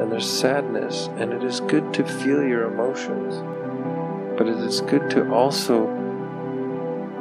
and 0.00 0.12
there's 0.12 0.30
sadness, 0.30 1.08
and 1.16 1.32
it 1.32 1.42
is 1.42 1.60
good 1.60 1.94
to 1.94 2.04
feel 2.04 2.42
your 2.42 2.64
emotions, 2.64 3.34
but 4.38 4.46
it 4.46 4.58
is 4.58 4.82
good 4.82 5.08
to 5.10 5.32
also 5.32 5.86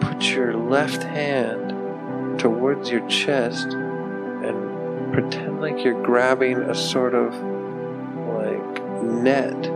put 0.02 0.24
your 0.26 0.54
left 0.58 1.04
hand 1.04 2.40
towards 2.40 2.90
your 2.90 3.08
chest 3.08 3.68
and 3.68 5.14
pretend 5.14 5.62
like 5.62 5.86
you're 5.86 6.04
grabbing 6.04 6.58
a 6.58 6.76
sort 6.76 7.16
of 7.16 7.34
like 8.36 8.84
net 9.02 9.72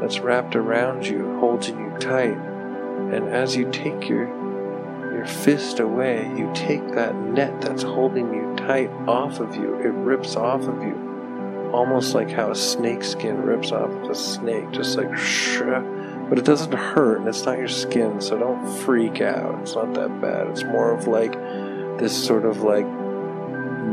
that's 0.00 0.18
wrapped 0.18 0.56
around 0.56 1.06
you, 1.06 1.38
holding 1.38 1.78
you 1.78 1.98
tight. 1.98 2.49
And 3.12 3.28
as 3.28 3.56
you 3.56 3.70
take 3.70 4.08
your 4.08 4.28
your 5.12 5.26
fist 5.26 5.80
away, 5.80 6.32
you 6.36 6.50
take 6.54 6.86
that 6.92 7.14
net 7.14 7.60
that's 7.60 7.82
holding 7.82 8.32
you 8.32 8.54
tight 8.56 8.90
off 9.06 9.40
of 9.40 9.54
you. 9.56 9.74
It 9.80 9.92
rips 9.92 10.36
off 10.36 10.62
of 10.62 10.82
you. 10.82 11.70
Almost 11.72 12.14
like 12.14 12.30
how 12.30 12.50
a 12.50 12.54
snake 12.54 13.04
skin 13.04 13.42
rips 13.42 13.70
off 13.70 13.90
of 13.90 14.10
a 14.10 14.14
snake, 14.14 14.70
just 14.70 14.96
like 14.96 15.16
shh. 15.16 15.60
But 16.30 16.38
it 16.38 16.44
doesn't 16.44 16.72
hurt 16.72 17.18
and 17.18 17.28
it's 17.28 17.44
not 17.44 17.58
your 17.58 17.66
skin, 17.66 18.20
so 18.20 18.38
don't 18.38 18.64
freak 18.78 19.20
out. 19.20 19.62
It's 19.62 19.74
not 19.74 19.94
that 19.94 20.20
bad. 20.20 20.46
It's 20.46 20.62
more 20.62 20.92
of 20.92 21.08
like 21.08 21.32
this 21.98 22.14
sort 22.24 22.44
of 22.44 22.62
like 22.62 22.86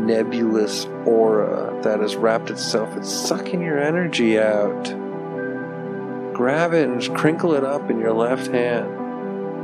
nebulous 0.05 0.85
aura 1.05 1.81
that 1.81 1.99
has 1.99 2.15
wrapped 2.15 2.51
itself. 2.51 2.95
It's 2.95 3.11
sucking 3.11 3.61
your 3.61 3.79
energy 3.79 4.39
out. 4.39 5.06
Grab 6.37 6.71
it 6.71 6.87
and 6.87 7.01
just 7.01 7.17
crinkle 7.17 7.55
it 7.55 7.63
up 7.63 7.89
in 7.89 7.99
your 7.99 8.13
left 8.13 8.51
hand 8.51 8.87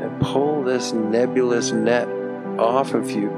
and 0.01 0.19
pull 0.19 0.63
this 0.63 0.91
nebulous 0.91 1.71
net 1.71 2.07
off 2.57 2.95
of 2.95 3.11
you 3.11 3.29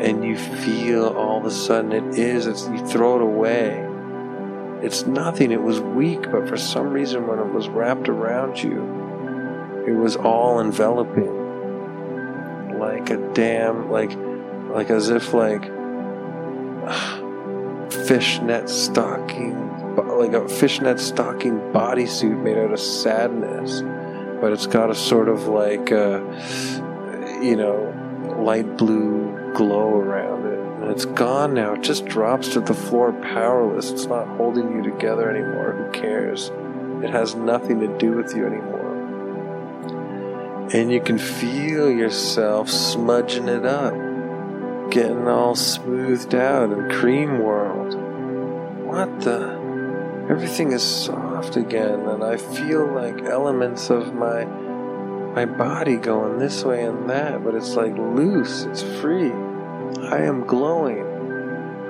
and 0.00 0.24
you 0.24 0.38
feel 0.38 1.08
all 1.08 1.36
of 1.36 1.44
a 1.44 1.50
sudden 1.50 1.92
it 1.92 2.18
is 2.18 2.46
it's 2.46 2.66
you 2.68 2.78
throw 2.86 3.16
it 3.16 3.22
away. 3.22 3.86
It's 4.80 5.04
nothing. 5.04 5.52
It 5.52 5.60
was 5.60 5.80
weak 5.80 6.22
but 6.30 6.48
for 6.48 6.56
some 6.56 6.88
reason 6.88 7.26
when 7.26 7.38
it 7.38 7.52
was 7.52 7.68
wrapped 7.68 8.08
around 8.08 8.62
you 8.62 8.80
it 9.86 9.92
was 9.92 10.16
all 10.16 10.58
enveloping. 10.58 11.36
Like 12.78 13.10
a 13.10 13.18
damn 13.34 13.90
like 13.90 14.16
like 14.70 14.88
as 14.88 15.10
if 15.10 15.34
like 15.34 15.62
fishnet 18.06 18.70
stocking 18.70 19.67
like 20.06 20.32
a 20.32 20.48
fishnet 20.48 21.00
stocking 21.00 21.58
bodysuit 21.72 22.42
made 22.42 22.58
out 22.58 22.72
of 22.72 22.80
sadness 22.80 23.82
but 24.40 24.52
it's 24.52 24.66
got 24.66 24.90
a 24.90 24.94
sort 24.94 25.28
of 25.28 25.48
like 25.48 25.90
uh, 25.90 26.20
you 27.42 27.56
know 27.56 27.94
light 28.38 28.76
blue 28.76 29.52
glow 29.54 29.96
around 29.96 30.46
it. 30.46 30.58
And 30.82 30.90
it's 30.92 31.04
gone 31.04 31.54
now. 31.54 31.74
It 31.74 31.82
just 31.82 32.06
drops 32.06 32.48
to 32.50 32.60
the 32.60 32.74
floor 32.74 33.12
powerless. 33.12 33.90
It's 33.90 34.06
not 34.06 34.28
holding 34.36 34.76
you 34.76 34.82
together 34.82 35.28
anymore. 35.28 35.72
Who 35.72 35.90
cares? 35.90 36.50
It 37.02 37.10
has 37.10 37.34
nothing 37.34 37.80
to 37.80 37.98
do 37.98 38.12
with 38.12 38.34
you 38.34 38.46
anymore. 38.46 38.76
And 40.72 40.92
you 40.92 41.00
can 41.00 41.18
feel 41.18 41.90
yourself 41.90 42.68
smudging 42.68 43.48
it 43.48 43.64
up 43.64 43.94
getting 44.90 45.28
all 45.28 45.54
smoothed 45.54 46.34
out 46.34 46.72
in 46.72 46.88
cream 46.88 47.40
world 47.40 47.94
what 48.86 49.20
the 49.20 49.57
everything 50.28 50.72
is 50.72 50.82
soft 50.82 51.56
again 51.56 52.00
and 52.00 52.22
i 52.22 52.36
feel 52.36 52.86
like 52.86 53.22
elements 53.22 53.90
of 53.90 54.14
my 54.14 54.44
my 55.34 55.44
body 55.44 55.96
going 55.96 56.38
this 56.38 56.64
way 56.64 56.84
and 56.84 57.08
that 57.08 57.42
but 57.44 57.54
it's 57.54 57.74
like 57.74 57.96
loose 57.96 58.64
it's 58.64 58.82
free. 59.00 59.32
I 60.02 60.18
am 60.22 60.46
glowing. 60.46 61.04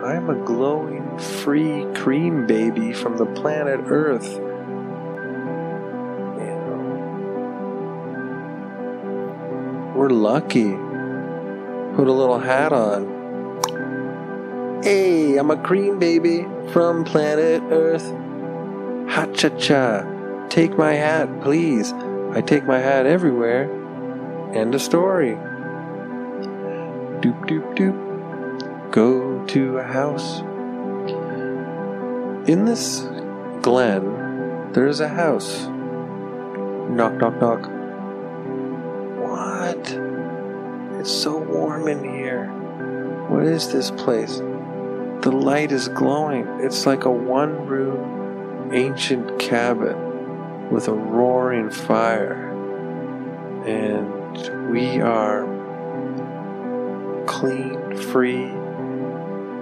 I 0.05 0.15
am 0.15 0.31
a 0.31 0.35
glowing 0.45 1.19
free 1.19 1.85
cream 1.95 2.47
baby 2.47 2.93
from 2.93 3.17
the 3.17 3.27
planet 3.27 3.81
earth. 3.87 4.35
You 4.35 4.41
know. 6.65 6.83
We're 9.97 10.11
lucky. 10.11 10.71
Put 11.97 12.07
a 12.07 12.13
little 12.13 12.39
hat 12.39 12.73
on. 12.73 13.19
Hey, 14.83 15.37
I'm 15.37 15.51
a 15.51 15.57
cream 15.57 15.99
baby 15.99 16.47
from 16.73 17.05
planet 17.05 17.63
Earth. 17.71 18.15
Ha 19.19 19.27
cha 19.35 19.49
cha. 19.59 20.47
Take 20.49 20.79
my 20.79 20.93
hat, 20.93 21.41
please. 21.43 21.93
I 22.37 22.41
take 22.41 22.65
my 22.67 22.79
hat 22.79 23.05
everywhere. 23.05 23.65
End 24.55 24.77
of 24.77 24.81
story. 24.81 25.35
Doop 27.21 27.39
doop 27.49 27.67
doop. 27.77 28.93
Go 28.93 29.45
to 29.47 29.79
a 29.79 29.83
house. 29.83 30.39
In 32.49 32.65
this 32.65 33.09
glen, 33.61 34.71
there's 34.73 35.01
a 35.01 35.09
house. 35.09 35.67
Knock, 36.89 37.15
knock, 37.15 37.41
knock. 37.41 37.63
What? 39.19 39.83
It's 41.01 41.11
so 41.11 41.39
warm 41.39 41.89
in 41.89 42.05
here. 42.05 42.47
What 43.29 43.47
is 43.47 43.73
this 43.73 43.91
place? 43.91 44.37
The 45.23 45.33
light 45.33 45.73
is 45.73 45.89
glowing. 45.89 46.47
It's 46.61 46.87
like 46.87 47.05
a 47.05 47.11
one 47.11 47.67
room 47.67 48.18
ancient 48.73 49.39
cabin 49.39 50.71
with 50.71 50.89
a 50.89 50.93
roaring 50.93 51.71
fire. 51.71 52.47
And 53.67 54.71
we 54.71 55.01
are 55.01 55.47
clean, 57.27 57.97
free, 57.97 58.47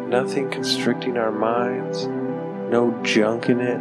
nothing 0.08 0.50
constricting 0.50 1.16
our 1.16 1.32
minds, 1.32 2.06
no 2.06 2.98
junk 3.02 3.48
in 3.48 3.60
it, 3.60 3.78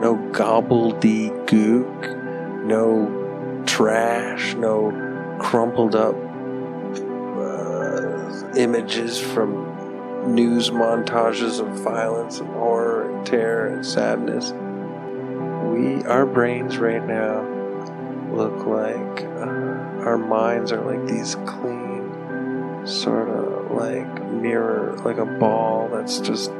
no 0.00 0.16
gobbledygook, 0.32 2.64
no 2.64 3.64
trash, 3.66 4.54
no 4.54 5.36
crumpled 5.38 5.94
up 5.94 6.14
uh, 7.38 8.52
images 8.56 9.20
from 9.20 9.77
news 10.34 10.70
montages 10.70 11.60
of 11.60 11.68
violence 11.80 12.38
and 12.38 12.48
horror 12.50 13.16
and 13.16 13.26
terror 13.26 13.68
and 13.68 13.84
sadness. 13.84 14.52
We, 15.72 16.04
our 16.04 16.26
brains 16.26 16.78
right 16.78 17.04
now, 17.04 17.42
look 18.32 18.66
like 18.66 19.24
uh, 19.24 20.04
our 20.04 20.18
minds 20.18 20.72
are 20.72 20.80
like 20.80 21.06
these 21.06 21.34
clean, 21.46 22.86
sort 22.86 23.28
of 23.28 23.70
like 23.70 24.22
mirror, 24.30 24.96
like 25.04 25.18
a 25.18 25.26
ball 25.26 25.88
that's 25.92 26.20
just 26.20 26.50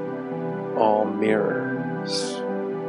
all 0.76 1.04
mirrors, 1.04 2.34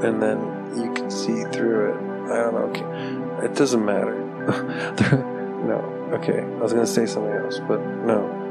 and 0.04 0.22
then 0.22 0.39
you 0.78 0.94
can 0.94 1.12
see 1.12 1.44
through 1.46 1.92
it. 1.92 2.32
I 2.32 2.44
don't 2.44 2.54
know. 2.54 3.39
It 3.44 3.56
doesn't 3.56 3.84
matter. 3.84 4.20
no. 5.65 5.78
Okay. 6.13 6.42
I 6.42 6.62
was 6.62 6.74
gonna 6.74 6.88
say 6.88 7.06
something 7.06 7.32
else, 7.32 7.60
but 7.68 7.80
no 7.80 8.48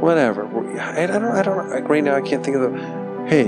whatever. 0.00 0.46
I, 0.80 1.06
don't. 1.06 1.24
I 1.24 1.42
don't. 1.42 1.84
Right 1.84 2.04
now, 2.04 2.16
I 2.16 2.20
can't 2.20 2.44
think 2.44 2.56
of 2.56 2.72
the. 2.72 2.78
Hey, 3.28 3.44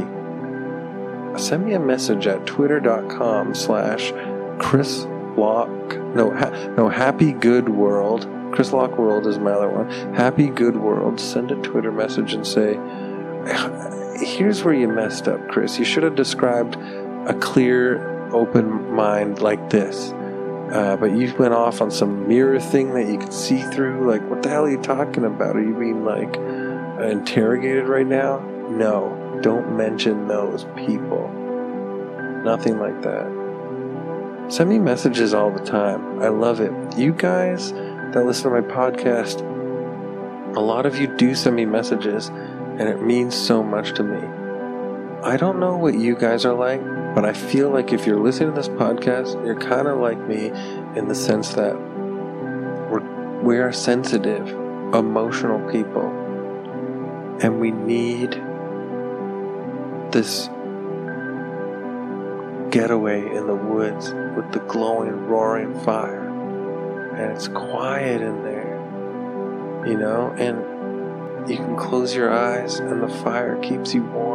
send 1.38 1.66
me 1.66 1.74
a 1.74 1.80
message 1.80 2.26
at 2.26 2.46
twitter.com 2.46 3.54
slash 3.54 4.12
Chris 4.58 5.06
Locke. 5.36 5.96
No, 6.14 6.30
ha, 6.30 6.50
no. 6.76 6.88
Happy 6.88 7.32
Good 7.32 7.68
World. 7.68 8.28
Chris 8.52 8.72
Locke 8.72 8.96
World 8.96 9.26
is 9.26 9.38
my 9.38 9.52
other 9.52 9.68
one. 9.68 9.90
Happy 10.14 10.48
Good 10.48 10.76
World. 10.76 11.20
Send 11.20 11.50
a 11.50 11.56
Twitter 11.56 11.92
message 11.92 12.32
and 12.32 12.46
say, 12.46 12.74
"Here's 14.24 14.64
where 14.64 14.74
you 14.74 14.88
messed 14.88 15.28
up, 15.28 15.46
Chris. 15.48 15.78
You 15.78 15.84
should 15.84 16.02
have 16.02 16.14
described 16.14 16.76
a 17.28 17.34
clear, 17.40 18.30
open 18.30 18.94
mind 18.94 19.40
like 19.40 19.70
this." 19.70 20.14
Uh, 20.72 20.96
but 20.96 21.12
you 21.12 21.32
went 21.38 21.54
off 21.54 21.80
on 21.80 21.90
some 21.90 22.26
mirror 22.26 22.58
thing 22.58 22.92
that 22.94 23.06
you 23.06 23.18
could 23.18 23.32
see 23.32 23.62
through. 23.62 24.10
Like, 24.10 24.28
what 24.28 24.42
the 24.42 24.48
hell 24.48 24.64
are 24.64 24.70
you 24.70 24.80
talking 24.82 25.24
about? 25.24 25.56
Are 25.56 25.62
you 25.62 25.74
being 25.74 26.04
like 26.04 26.36
interrogated 27.00 27.86
right 27.86 28.06
now? 28.06 28.40
No, 28.68 29.38
don't 29.42 29.76
mention 29.76 30.26
those 30.26 30.64
people. 30.74 31.28
Nothing 32.44 32.78
like 32.78 33.00
that. 33.02 34.46
Send 34.48 34.70
me 34.70 34.78
messages 34.78 35.34
all 35.34 35.50
the 35.50 35.64
time. 35.64 36.20
I 36.20 36.28
love 36.28 36.60
it. 36.60 36.72
You 36.96 37.12
guys 37.12 37.72
that 37.72 38.24
listen 38.24 38.50
to 38.50 38.60
my 38.60 38.66
podcast, 38.66 39.40
a 40.56 40.60
lot 40.60 40.86
of 40.86 40.98
you 40.98 41.06
do 41.16 41.34
send 41.34 41.56
me 41.56 41.64
messages, 41.64 42.28
and 42.28 42.82
it 42.82 43.02
means 43.02 43.34
so 43.34 43.62
much 43.62 43.94
to 43.94 44.02
me. 44.02 44.20
I 45.22 45.36
don't 45.36 45.58
know 45.58 45.76
what 45.76 45.94
you 45.94 46.16
guys 46.16 46.44
are 46.44 46.54
like, 46.54 46.80
but 47.16 47.24
I 47.24 47.32
feel 47.32 47.70
like 47.70 47.94
if 47.94 48.06
you're 48.06 48.20
listening 48.20 48.50
to 48.50 48.56
this 48.56 48.68
podcast, 48.68 49.42
you're 49.46 49.58
kind 49.58 49.88
of 49.88 49.98
like 49.98 50.18
me 50.28 50.48
in 50.98 51.08
the 51.08 51.14
sense 51.14 51.54
that 51.54 51.74
we're, 51.74 53.40
we 53.40 53.56
are 53.56 53.72
sensitive, 53.72 54.46
emotional 54.92 55.58
people. 55.72 56.10
And 57.40 57.58
we 57.58 57.70
need 57.70 58.32
this 60.12 60.48
getaway 62.70 63.34
in 63.34 63.46
the 63.46 63.56
woods 63.56 64.12
with 64.36 64.52
the 64.52 64.62
glowing, 64.68 65.26
roaring 65.26 65.72
fire. 65.84 66.28
And 67.16 67.32
it's 67.34 67.48
quiet 67.48 68.20
in 68.20 68.42
there, 68.42 69.86
you 69.86 69.96
know, 69.96 70.34
and 70.36 71.48
you 71.48 71.56
can 71.56 71.76
close 71.76 72.14
your 72.14 72.30
eyes 72.30 72.78
and 72.78 73.02
the 73.02 73.08
fire 73.08 73.56
keeps 73.62 73.94
you 73.94 74.02
warm 74.02 74.25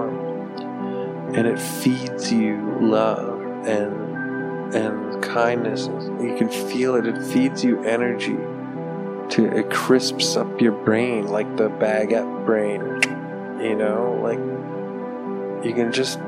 and 1.34 1.48
it 1.48 1.60
feeds 1.60 2.32
you 2.32 2.78
love 2.82 3.40
and 3.66 4.76
and 4.76 5.24
kindness. 5.24 5.88
You 5.88 6.36
can 6.38 6.50
feel 6.50 6.96
it. 6.96 7.06
It 7.06 7.22
feeds 7.22 7.64
you 7.64 7.84
energy. 7.84 8.38
To 9.36 9.46
it 9.46 9.70
crisps 9.70 10.36
up 10.36 10.60
your 10.60 10.74
brain 10.74 11.28
like 11.28 11.56
the 11.56 11.70
baguette 11.70 12.46
brain. 12.46 12.82
You 13.62 13.76
know, 13.76 14.20
like 14.22 14.40
you 15.66 15.74
can 15.74 15.92
just 15.92 16.20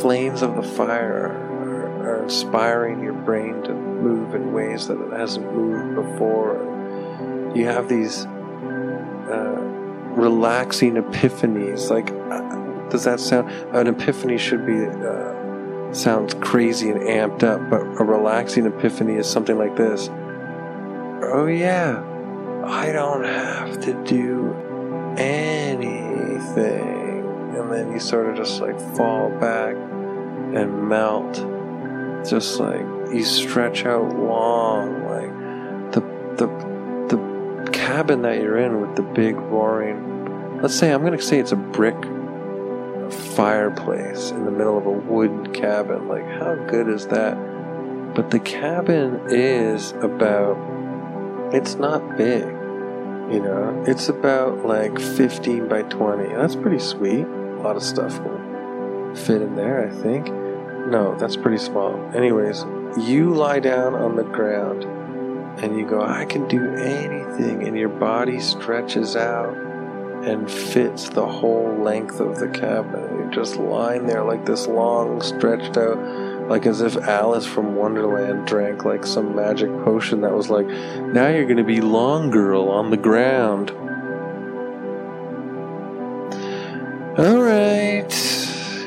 flames 0.00 0.42
of 0.42 0.56
the 0.56 0.62
fire 0.62 1.28
are, 1.28 2.08
are 2.08 2.22
inspiring 2.24 3.02
your 3.02 3.12
brain 3.12 3.62
to 3.62 3.74
move 3.74 4.34
in 4.34 4.52
ways 4.52 4.88
that 4.88 5.00
it 5.00 5.12
hasn't 5.12 5.52
moved 5.54 5.94
before. 5.94 7.52
You 7.54 7.66
have 7.66 7.88
these 7.88 8.26
uh, 8.26 9.60
relaxing 10.16 10.94
epiphanies, 10.94 11.90
like. 11.90 12.10
Does 12.96 13.04
that 13.04 13.20
sound? 13.20 13.50
An 13.76 13.88
epiphany 13.88 14.38
should 14.38 14.64
be 14.64 14.86
uh, 14.86 15.92
sounds 15.92 16.32
crazy 16.32 16.88
and 16.88 16.98
amped 17.02 17.42
up, 17.42 17.68
but 17.68 17.82
a 17.82 18.04
relaxing 18.04 18.64
epiphany 18.64 19.16
is 19.16 19.28
something 19.28 19.58
like 19.58 19.76
this. 19.76 20.08
Oh 21.22 21.44
yeah, 21.46 22.02
I 22.64 22.92
don't 22.92 23.22
have 23.22 23.80
to 23.82 23.92
do 24.04 24.54
anything, 25.18 26.54
and 27.54 27.70
then 27.70 27.92
you 27.92 28.00
sort 28.00 28.30
of 28.30 28.36
just 28.36 28.62
like 28.62 28.80
fall 28.96 29.28
back 29.28 29.76
and 29.76 30.88
melt 30.88 31.34
just 32.26 32.58
like 32.58 32.80
you 33.12 33.24
stretch 33.24 33.84
out 33.84 34.08
long, 34.16 35.04
like 35.04 35.92
the 35.92 36.00
the 36.38 36.46
the 37.14 37.70
cabin 37.72 38.22
that 38.22 38.40
you're 38.40 38.56
in 38.56 38.80
with 38.80 38.96
the 38.96 39.02
big 39.02 39.36
roaring. 39.36 40.62
Let's 40.62 40.74
say 40.74 40.94
I'm 40.94 41.04
gonna 41.04 41.20
say 41.20 41.38
it's 41.38 41.52
a 41.52 41.56
brick 41.56 41.94
fireplace 43.10 44.30
in 44.30 44.44
the 44.44 44.50
middle 44.50 44.76
of 44.78 44.86
a 44.86 44.90
wooden 44.90 45.52
cabin. 45.52 46.08
Like 46.08 46.24
how 46.24 46.54
good 46.54 46.88
is 46.88 47.06
that? 47.08 47.34
But 48.14 48.30
the 48.30 48.40
cabin 48.40 49.20
is 49.28 49.92
about. 49.92 50.56
It's 51.52 51.76
not 51.76 52.16
big, 52.16 52.44
you 52.44 53.40
know. 53.40 53.84
It's 53.86 54.08
about 54.08 54.64
like 54.64 54.98
15 54.98 55.68
by 55.68 55.82
20. 55.82 56.34
That's 56.34 56.56
pretty 56.56 56.80
sweet. 56.80 57.24
A 57.24 57.60
lot 57.62 57.76
of 57.76 57.82
stuff 57.82 58.18
will 58.20 59.14
fit 59.14 59.42
in 59.42 59.54
there, 59.54 59.86
I 59.86 59.90
think. 60.02 60.28
No, 60.88 61.16
that's 61.18 61.36
pretty 61.36 61.58
small. 61.58 61.94
Anyways, 62.14 62.64
you 62.98 63.30
lie 63.34 63.60
down 63.60 63.94
on 63.94 64.16
the 64.16 64.24
ground 64.24 64.84
and 65.62 65.76
you 65.76 65.86
go, 65.86 66.02
I 66.02 66.24
can 66.26 66.46
do 66.48 66.74
anything, 66.74 67.66
and 67.66 67.76
your 67.76 67.88
body 67.88 68.40
stretches 68.40 69.16
out 69.16 69.56
and 70.26 70.50
fits 70.50 71.08
the 71.08 71.24
whole 71.24 71.72
length 71.78 72.18
of 72.18 72.40
the 72.40 72.48
cabin. 72.48 73.16
You're 73.16 73.30
just 73.30 73.56
lying 73.56 74.06
there 74.06 74.24
like 74.24 74.44
this 74.44 74.66
long, 74.66 75.22
stretched 75.22 75.76
out, 75.76 75.98
like 76.48 76.66
as 76.66 76.80
if 76.80 76.96
Alice 76.96 77.46
from 77.46 77.76
Wonderland 77.76 78.44
drank 78.44 78.84
like 78.84 79.06
some 79.06 79.36
magic 79.36 79.70
potion 79.84 80.22
that 80.22 80.34
was 80.34 80.50
like, 80.50 80.66
now 80.66 81.28
you're 81.28 81.44
going 81.44 81.58
to 81.58 81.64
be 81.64 81.80
long 81.80 82.30
girl 82.30 82.68
on 82.68 82.90
the 82.90 82.96
ground. 82.96 83.70
All 87.18 87.40
right, 87.40 88.12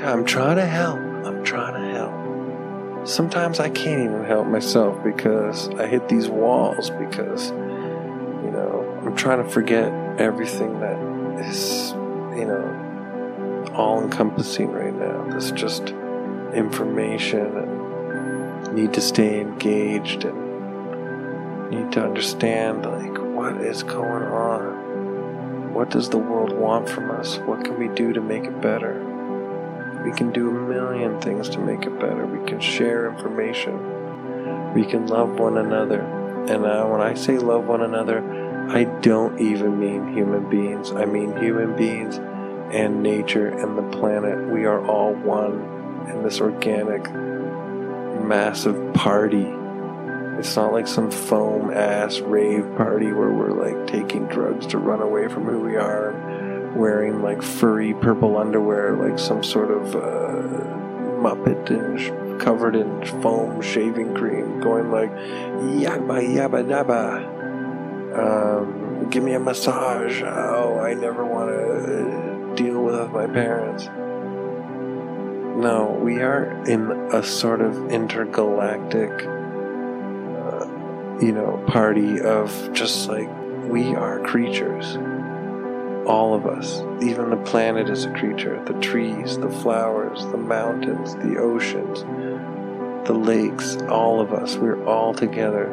I'm 0.03 0.25
trying 0.25 0.57
to 0.57 0.65
help. 0.65 0.99
I'm 0.99 1.41
trying 1.45 1.81
to 1.81 1.89
help. 1.89 3.07
Sometimes 3.07 3.61
I 3.61 3.69
can't 3.69 4.03
even 4.03 4.25
help 4.25 4.45
myself 4.45 5.01
because 5.05 5.69
I 5.75 5.87
hit 5.87 6.09
these 6.09 6.27
walls 6.27 6.89
because, 6.89 7.51
you 7.51 8.51
know, 8.51 9.01
I'm 9.05 9.15
trying 9.15 9.41
to 9.41 9.49
forget 9.49 9.89
everything 10.19 10.81
that 10.81 11.18
is, 11.39 11.91
you 12.37 12.45
know, 12.45 13.71
all 13.75 14.01
encompassing 14.03 14.71
right 14.71 14.93
now. 14.93 15.23
This 15.31 15.51
just 15.51 15.89
information 16.53 17.57
and 17.57 18.73
need 18.73 18.93
to 18.93 19.01
stay 19.01 19.41
engaged 19.41 20.25
and 20.25 21.69
need 21.69 21.91
to 21.91 22.03
understand 22.03 22.85
like 22.85 23.17
what 23.35 23.61
is 23.61 23.83
going 23.83 24.23
on. 24.23 25.73
What 25.73 25.91
does 25.91 26.09
the 26.09 26.17
world 26.17 26.51
want 26.51 26.89
from 26.89 27.11
us? 27.11 27.37
What 27.39 27.63
can 27.63 27.79
we 27.79 27.87
do 27.89 28.11
to 28.13 28.21
make 28.21 28.43
it 28.43 28.59
better? 28.61 29.05
We 30.03 30.11
can 30.11 30.31
do 30.31 30.49
a 30.49 30.53
million 30.53 31.19
things 31.21 31.49
to 31.49 31.59
make 31.59 31.83
it 31.83 31.99
better. 31.99 32.25
We 32.25 32.45
can 32.49 32.59
share 32.59 33.09
information. 33.09 34.73
We 34.73 34.85
can 34.85 35.07
love 35.07 35.39
one 35.39 35.57
another. 35.57 36.01
And 36.49 36.65
uh, 36.65 36.85
when 36.85 37.01
I 37.01 37.13
say 37.13 37.37
love 37.37 37.65
one 37.65 37.81
another, 37.81 38.19
I 38.71 38.83
don't 39.01 39.39
even 39.39 39.79
mean 39.79 40.13
human 40.15 40.47
beings. 40.47 40.91
I 40.91 41.05
mean 41.05 41.35
human 41.37 41.75
beings 41.75 42.17
and 42.71 43.01
nature 43.01 43.47
and 43.47 43.75
the 43.75 43.97
planet. 43.97 44.47
We 44.47 44.65
are 44.65 44.85
all 44.85 45.13
one 45.15 46.05
in 46.07 46.21
this 46.21 46.39
organic, 46.39 47.11
massive 48.23 48.93
party. 48.93 49.47
It's 50.37 50.55
not 50.55 50.71
like 50.71 50.87
some 50.87 51.09
foam 51.09 51.71
ass 51.71 52.19
rave 52.19 52.63
party 52.77 53.11
where 53.11 53.31
we're 53.31 53.51
like 53.51 53.87
taking 53.87 54.27
drugs 54.27 54.67
to 54.67 54.77
run 54.77 55.01
away 55.01 55.27
from 55.27 55.45
who 55.45 55.59
we 55.61 55.75
are 55.75 56.11
wearing 56.75 57.23
like 57.23 57.41
furry 57.41 57.95
purple 57.95 58.37
underwear 58.37 58.95
like 58.95 59.17
some 59.17 59.43
sort 59.43 59.71
of 59.71 59.95
uh, 59.95 60.63
muppet 61.19 61.69
and 61.71 61.99
sh- 61.99 62.43
covered 62.43 62.75
in 62.75 63.03
foam 63.21 63.59
shaving 63.59 64.13
cream 64.13 64.59
going 64.61 64.91
like 64.91 65.11
yabba 65.11 66.21
yabba 66.21 66.63
dabba 66.63 67.38
um, 68.13 69.09
give 69.09 69.23
me 69.23 69.33
a 69.33 69.39
massage 69.39 70.21
oh 70.23 70.79
I 70.79 70.93
never 70.93 71.25
want 71.25 71.49
to 71.49 72.53
deal 72.55 72.83
with 72.83 73.11
my 73.11 73.27
parents 73.27 73.85
no 75.57 75.99
we 76.01 76.21
are 76.21 76.63
in 76.65 76.91
a 77.13 77.23
sort 77.23 77.61
of 77.61 77.91
intergalactic 77.91 79.11
you 81.21 81.33
know, 81.33 81.61
party 81.67 82.21
of 82.21 82.71
just 82.73 83.09
like 83.09 83.29
we 83.67 83.93
are 83.93 84.19
creatures. 84.21 84.97
All 86.07 86.33
of 86.33 86.45
us. 86.45 86.81
Even 87.03 87.29
the 87.29 87.37
planet 87.37 87.89
is 87.89 88.05
a 88.05 88.11
creature. 88.13 88.63
The 88.65 88.79
trees, 88.79 89.37
the 89.37 89.49
flowers, 89.49 90.21
the 90.27 90.37
mountains, 90.37 91.15
the 91.15 91.37
oceans, 91.37 92.01
the 93.07 93.13
lakes, 93.13 93.75
all 93.89 94.21
of 94.21 94.33
us. 94.33 94.55
We're 94.55 94.83
all 94.85 95.13
together. 95.13 95.67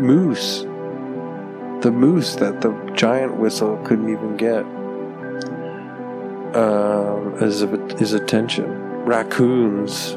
Moose. 0.00 0.64
The 1.80 1.92
moose 1.92 2.34
that 2.36 2.60
the 2.60 2.72
giant 2.96 3.36
whistle 3.36 3.76
couldn't 3.84 4.10
even 4.10 4.36
get 4.36 4.64
um, 6.56 7.34
is, 7.40 7.62
is 7.62 8.14
attention. 8.14 8.68
Raccoons. 9.04 10.16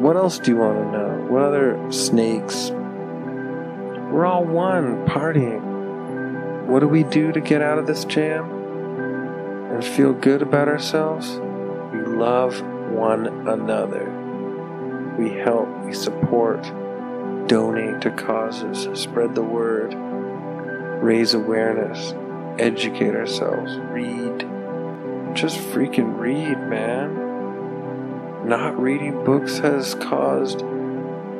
What 0.00 0.16
else 0.16 0.40
do 0.40 0.50
you 0.50 0.56
want 0.56 0.78
to 0.78 0.90
know? 0.90 1.26
What 1.28 1.42
other 1.42 1.92
snakes, 1.92 2.70
we're 2.70 4.26
all 4.26 4.44
one, 4.44 5.06
partying. 5.06 6.66
What 6.66 6.80
do 6.80 6.88
we 6.88 7.04
do 7.04 7.30
to 7.30 7.40
get 7.40 7.62
out 7.62 7.78
of 7.78 7.86
this 7.86 8.04
jam 8.04 8.50
and 9.72 9.84
feel 9.84 10.12
good 10.12 10.42
about 10.42 10.66
ourselves? 10.66 11.38
We 11.92 12.00
love 12.00 12.60
one 12.90 13.26
another. 13.48 15.14
We 15.16 15.30
help, 15.30 15.68
we 15.84 15.94
support, 15.94 16.62
donate 17.46 18.00
to 18.00 18.10
causes, 18.10 18.88
spread 19.00 19.36
the 19.36 19.42
word, 19.42 19.94
raise 21.02 21.34
awareness, 21.34 22.14
educate 22.58 23.14
ourselves, 23.14 23.76
read. 23.90 24.40
Just 25.34 25.58
freaking 25.58 26.18
read, 26.18 26.58
man. 26.68 28.48
Not 28.48 28.78
reading 28.80 29.24
books 29.24 29.58
has 29.58 29.94
caused 29.96 30.64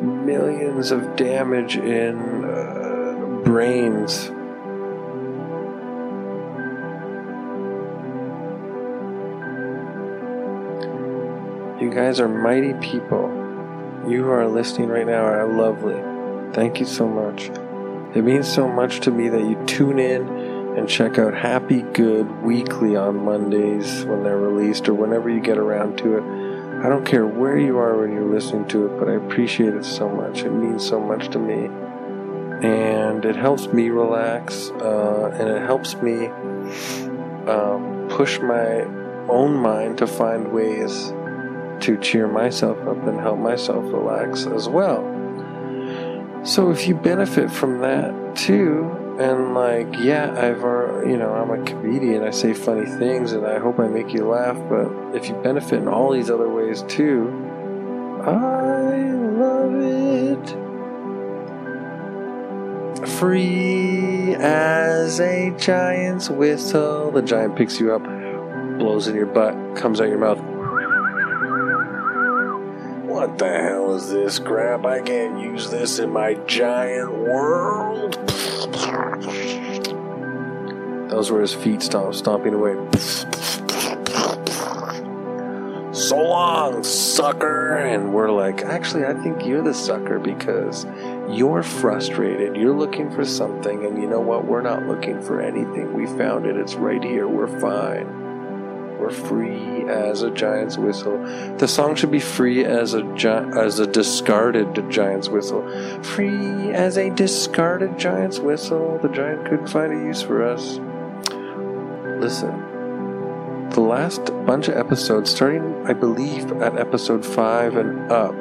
millions 0.03 0.90
of 0.90 1.16
damage 1.16 1.77
in 1.77 2.45
uh, 2.45 3.42
brains. 3.45 4.31
You 11.81 11.90
guys 11.90 12.21
are 12.21 12.29
mighty 12.29 12.75
people. 12.75 13.29
You 14.09 14.25
who 14.25 14.31
are 14.31 14.49
listening 14.49 14.88
right 14.88 15.07
now 15.07 15.25
are 15.25 15.47
lovely. 15.47 15.95
Thank 16.53 16.81
you 16.81 16.87
so 16.87 17.09
much. 17.09 17.51
It 18.17 18.25
means 18.25 18.51
so 18.51 18.67
much 18.67 19.01
to 19.01 19.11
me 19.11 19.29
that 19.29 19.43
you 19.43 19.63
tune 19.67 19.99
in 19.99 20.27
and 20.79 20.89
check 20.89 21.19
out 21.19 21.35
Happy 21.35 21.83
Good 21.83 22.43
weekly 22.43 22.97
on 22.97 23.23
Mondays 23.23 24.07
when 24.07 24.23
they're 24.23 24.39
released 24.39 24.89
or 24.89 24.95
whenever 24.95 25.29
you 25.29 25.39
get 25.39 25.59
around 25.59 25.99
to 25.99 26.17
it. 26.17 26.23
I 26.83 26.89
don't 26.89 27.05
care 27.05 27.27
where 27.27 27.59
you 27.59 27.77
are 27.77 27.99
when 27.99 28.13
you're 28.13 28.25
listening 28.25 28.67
to 28.69 28.87
it, 28.87 28.99
but 28.99 29.11
I 29.11 29.17
appreciate 29.17 29.75
it 29.75 29.85
so 29.85 30.09
much. 30.09 30.45
It 30.45 30.51
means 30.51 30.83
so 30.83 30.99
much 30.99 31.29
to 31.33 31.39
me. 31.39 31.67
And 32.67 33.23
it 33.27 33.37
helps 33.37 33.67
me 33.67 33.91
relax, 33.91 34.71
uh, 34.71 35.37
and 35.39 35.51
it 35.51 35.61
helps 35.67 35.97
me 35.97 36.29
um, 37.53 38.07
push 38.09 38.41
my 38.41 38.85
own 39.29 39.57
mind 39.57 39.99
to 39.99 40.07
find 40.07 40.53
ways 40.53 41.13
to 41.81 41.99
cheer 42.01 42.29
myself 42.29 42.79
up 42.89 43.07
and 43.07 43.21
help 43.21 43.39
myself 43.39 43.85
relax 43.93 44.47
as 44.47 44.71
well. 44.71 45.05
So 46.47 46.71
if 46.71 46.87
you 46.87 46.95
benefit 46.95 47.51
from 47.51 47.81
that 47.81 48.37
too, 48.37 48.89
and 49.19 49.53
like, 49.53 49.89
yeah, 49.99 50.31
I've, 50.31 50.63
uh, 50.63 51.05
you 51.05 51.17
know, 51.17 51.33
I'm 51.33 51.51
a 51.51 51.65
comedian. 51.65 52.23
I 52.23 52.31
say 52.31 52.55
funny 52.55 52.87
things, 52.87 53.33
and 53.33 53.45
I 53.45 53.59
hope 53.59 53.81
I 53.81 53.89
make 53.89 54.13
you 54.15 54.29
laugh. 54.29 54.57
But 54.69 55.17
if 55.17 55.29
you 55.29 55.35
benefit 55.43 55.81
in 55.81 55.89
all 55.89 56.13
these 56.13 56.31
other 56.31 56.49
ways 56.49 56.83
too, 56.83 57.27
I 58.25 58.97
love 59.43 59.75
it. 59.75 60.57
Free 63.19 64.37
as 64.37 65.19
a 65.19 65.51
giant's 65.59 66.31
whistle. 66.31 67.11
The 67.11 67.23
giant 67.23 67.57
picks 67.57 67.81
you 67.81 67.93
up, 67.93 68.05
blows 68.79 69.09
in 69.09 69.17
your 69.17 69.27
butt, 69.27 69.75
comes 69.75 70.01
out 70.01 70.09
your 70.09 70.19
mouth. 70.19 70.56
What 73.27 73.39
the 73.39 73.61
hell 73.61 73.93
is 73.97 74.09
this 74.09 74.39
crap? 74.39 74.87
I 74.87 75.01
can't 75.01 75.41
use 75.41 75.69
this 75.69 75.99
in 75.99 76.11
my 76.11 76.35
giant 76.47 77.12
world. 77.12 78.12
Those 81.11 81.33
were 81.33 81.41
his 81.41 81.53
feet 81.53 81.83
stomp, 81.83 82.15
stomping 82.15 82.55
away. 82.55 82.75
So 85.93 86.19
long, 86.19 86.85
sucker! 86.85 87.77
And 87.77 88.15
we're 88.15 88.31
like, 88.31 88.62
actually, 88.62 89.05
I 89.05 89.15
think 89.15 89.45
you're 89.45 89.61
the 89.61 89.75
sucker 89.75 90.21
because 90.21 90.87
you're 91.29 91.65
frustrated. 91.65 92.55
You're 92.55 92.77
looking 92.77 93.11
for 93.11 93.25
something, 93.25 93.85
and 93.85 94.01
you 94.01 94.09
know 94.09 94.21
what? 94.21 94.45
We're 94.45 94.62
not 94.62 94.87
looking 94.87 95.21
for 95.21 95.41
anything. 95.41 95.95
We 95.95 96.07
found 96.07 96.47
it. 96.47 96.57
It's 96.57 96.77
right 96.77 97.03
here. 97.03 97.27
We're 97.27 97.59
fine. 97.59 98.26
Or 99.07 99.11
free 99.11 99.85
as 99.88 100.23
a 100.23 100.31
giant's 100.31 100.77
whistle. 100.77 101.19
The 101.59 101.69
song 101.69 101.95
should 101.95 102.11
be 102.11 102.21
free 102.21 102.64
as 102.64 102.92
a 102.92 103.03
gi- 103.14 103.29
as 103.29 103.79
a 103.79 103.87
discarded 103.87 104.90
giant's 104.90 105.29
whistle. 105.29 105.62
Free 106.03 106.73
as 106.73 106.99
a 106.99 107.11
discarded 107.11 107.97
giant's 107.99 108.40
whistle. 108.40 108.99
The 109.01 109.09
giant 109.09 109.45
couldn't 109.45 109.69
find 109.69 109.92
a 109.92 110.07
use 110.07 110.23
for 110.23 110.42
us. 110.42 110.81
Listen. 112.21 112.62
The 113.71 113.81
last 113.81 114.25
bunch 114.45 114.69
of 114.69 114.77
episodes, 114.77 115.31
starting 115.31 115.87
I 115.87 115.92
believe 115.92 116.51
at 116.62 116.79
episode 116.79 117.25
5 117.25 117.77
and 117.77 118.11
up, 118.11 118.35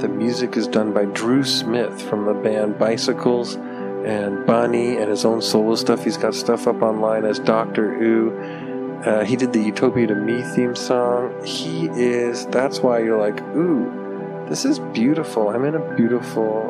the 0.00 0.08
music 0.08 0.56
is 0.56 0.66
done 0.66 0.92
by 0.92 1.04
Drew 1.06 1.44
Smith 1.44 2.02
from 2.02 2.26
the 2.26 2.34
band 2.34 2.78
Bicycles 2.78 3.54
and 3.54 4.46
Bunny 4.46 4.96
and 4.96 5.10
his 5.10 5.24
own 5.24 5.40
solo 5.40 5.74
stuff. 5.74 6.04
He's 6.04 6.16
got 6.16 6.34
stuff 6.34 6.66
up 6.66 6.82
online 6.82 7.24
as 7.24 7.38
Doctor 7.38 7.92
Ooh. 8.02 8.69
Uh, 9.04 9.24
he 9.24 9.34
did 9.34 9.52
the 9.52 9.62
Utopia 9.62 10.06
to 10.06 10.14
Me 10.14 10.42
theme 10.42 10.76
song. 10.76 11.34
He 11.44 11.86
is, 11.86 12.44
that's 12.46 12.80
why 12.80 12.98
you're 12.98 13.18
like, 13.18 13.40
ooh, 13.56 14.44
this 14.48 14.66
is 14.66 14.78
beautiful. 14.78 15.48
I'm 15.48 15.64
in 15.64 15.74
a 15.74 15.94
beautiful 15.94 16.66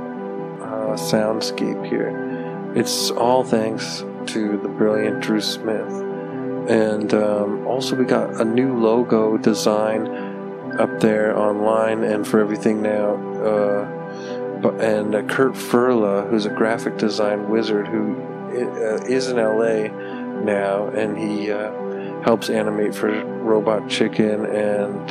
uh, 0.63 0.97
soundscape 0.97 1.85
here. 1.87 2.73
It's 2.77 3.11
all 3.11 3.43
thanks 3.43 4.05
to 4.27 4.59
the 4.59 4.69
brilliant 4.69 5.21
Drew 5.23 5.41
Smith. 5.41 5.91
And 6.69 7.13
um, 7.15 7.67
also, 7.67 7.97
we 7.97 8.05
got 8.05 8.41
a 8.41 8.45
new 8.45 8.79
logo 8.79 9.37
design 9.37 10.07
up 10.79 11.01
there 11.01 11.37
online 11.37 12.05
and 12.05 12.25
for 12.25 12.39
everything 12.39 12.81
now. 12.81 13.15
Uh, 13.43 14.01
and 14.79 15.15
uh, 15.15 15.23
Kurt 15.23 15.55
Furla, 15.55 16.29
who's 16.31 16.47
a 16.47 16.51
graphic 16.51 16.97
design 16.97 17.49
wizard 17.49 17.89
who 17.89 18.15
uh, 18.51 19.03
is 19.07 19.29
in 19.29 19.37
LA 19.37 19.89
now, 20.45 20.89
and 20.89 21.17
he 21.17 21.51
uh, 21.51 21.73
helps 22.25 22.51
animate 22.51 22.95
for 22.95 23.25
Robot 23.25 23.89
Chicken 23.89 24.45
and 24.47 25.11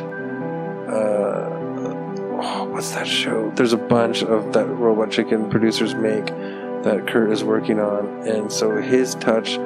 uh, 0.90 1.48
oh, 2.42 2.68
what's 2.70 2.90
that 2.92 3.06
show? 3.06 3.50
There's 3.50 3.72
a 3.72 3.78
bunch 3.78 4.22
of 4.22 4.52
that 4.52 4.66
Robot 4.66 5.10
Chicken 5.10 5.50
producers 5.50 5.94
make 5.94 6.26
that 6.26 7.06
Kurt 7.06 7.30
is 7.30 7.44
working 7.44 7.78
on, 7.78 8.26
and 8.26 8.50
so 8.50 8.80
his 8.80 9.14
touch 9.16 9.58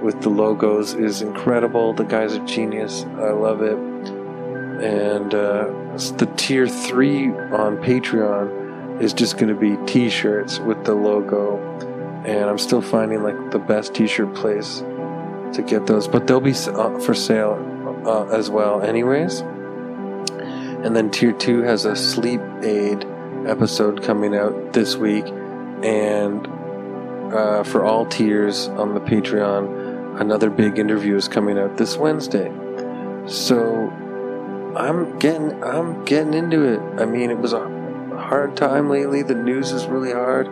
with 0.00 0.20
the 0.22 0.30
logos 0.30 0.94
is 0.94 1.22
incredible. 1.22 1.92
The 1.92 2.04
guy's 2.04 2.34
a 2.34 2.40
genius. 2.40 3.04
I 3.04 3.30
love 3.30 3.62
it. 3.62 3.76
And 4.82 5.32
uh, 5.32 5.66
the 6.16 6.32
tier 6.36 6.66
three 6.66 7.26
on 7.28 7.76
Patreon 7.76 9.00
is 9.00 9.12
just 9.12 9.38
going 9.38 9.48
to 9.48 9.54
be 9.54 9.76
t-shirts 9.86 10.58
with 10.60 10.84
the 10.84 10.94
logo 10.94 11.58
and 12.24 12.48
i'm 12.48 12.58
still 12.58 12.80
finding 12.80 13.22
like 13.22 13.50
the 13.50 13.58
best 13.58 13.94
t-shirt 13.94 14.32
place 14.34 14.82
to 15.52 15.62
get 15.62 15.86
those 15.86 16.08
but 16.08 16.26
they'll 16.26 16.40
be 16.40 16.52
uh, 16.52 16.98
for 17.00 17.14
sale 17.14 17.54
uh, 18.06 18.26
as 18.26 18.50
well 18.50 18.82
anyways. 18.82 19.40
And 20.84 20.96
then 20.96 21.10
tier 21.10 21.32
2 21.32 21.62
has 21.62 21.84
a 21.84 21.94
sleep 21.94 22.40
aid 22.62 23.06
episode 23.46 24.02
coming 24.02 24.34
out 24.34 24.72
this 24.72 24.96
week. 24.96 25.26
And 25.84 26.46
uh, 27.32 27.62
for 27.62 27.84
all 27.84 28.06
tiers 28.06 28.68
on 28.68 28.94
the 28.94 29.00
patreon 29.00 30.20
another 30.20 30.50
big 30.50 30.78
interview 30.78 31.16
is 31.16 31.28
coming 31.28 31.58
out 31.58 31.76
this 31.76 31.96
wednesday. 31.96 32.52
So 33.26 33.88
i'm 34.76 35.18
getting 35.18 35.62
i'm 35.62 36.04
getting 36.04 36.34
into 36.34 36.64
it. 36.64 36.80
I 37.00 37.06
mean 37.06 37.30
it 37.30 37.38
was 37.38 37.52
a 37.52 37.82
hard 38.18 38.56
time 38.56 38.90
lately. 38.90 39.22
The 39.22 39.34
news 39.34 39.72
is 39.72 39.86
really 39.86 40.12
hard, 40.12 40.46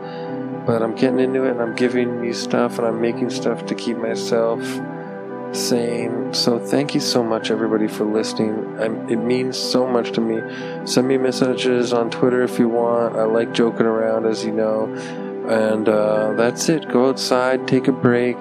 but 0.66 0.83
I'm 0.83 0.94
getting 0.94 1.20
into 1.20 1.44
it 1.44 1.53
and 1.53 1.62
I'm 1.62 1.75
giving 1.75 2.25
you 2.25 2.33
stuff 2.33 2.79
and 2.79 2.87
I'm 2.87 3.01
making 3.01 3.31
stuff 3.31 3.66
to 3.66 3.75
keep 3.75 3.96
myself 3.96 4.61
sane. 5.53 6.33
So 6.33 6.59
thank 6.59 6.94
you 6.94 7.01
so 7.01 7.23
much, 7.23 7.51
everybody, 7.51 7.88
for 7.88 8.05
listening. 8.05 8.79
I'm, 8.81 9.09
it 9.09 9.16
means 9.16 9.59
so 9.59 9.87
much 9.87 10.12
to 10.12 10.20
me. 10.20 10.87
Send 10.87 11.09
me 11.09 11.18
messages 11.18 11.92
on 11.92 12.11
Twitter 12.11 12.42
if 12.42 12.59
you 12.59 12.68
want. 12.68 13.16
I 13.16 13.25
like 13.25 13.53
joking 13.53 13.87
around, 13.87 14.27
as 14.27 14.44
you 14.44 14.53
know. 14.53 14.87
And 15.49 15.88
uh, 15.88 16.35
that's 16.35 16.68
it. 16.68 16.88
Go 16.88 17.09
outside, 17.09 17.66
take 17.66 17.88
a 17.88 17.92
break, 17.92 18.38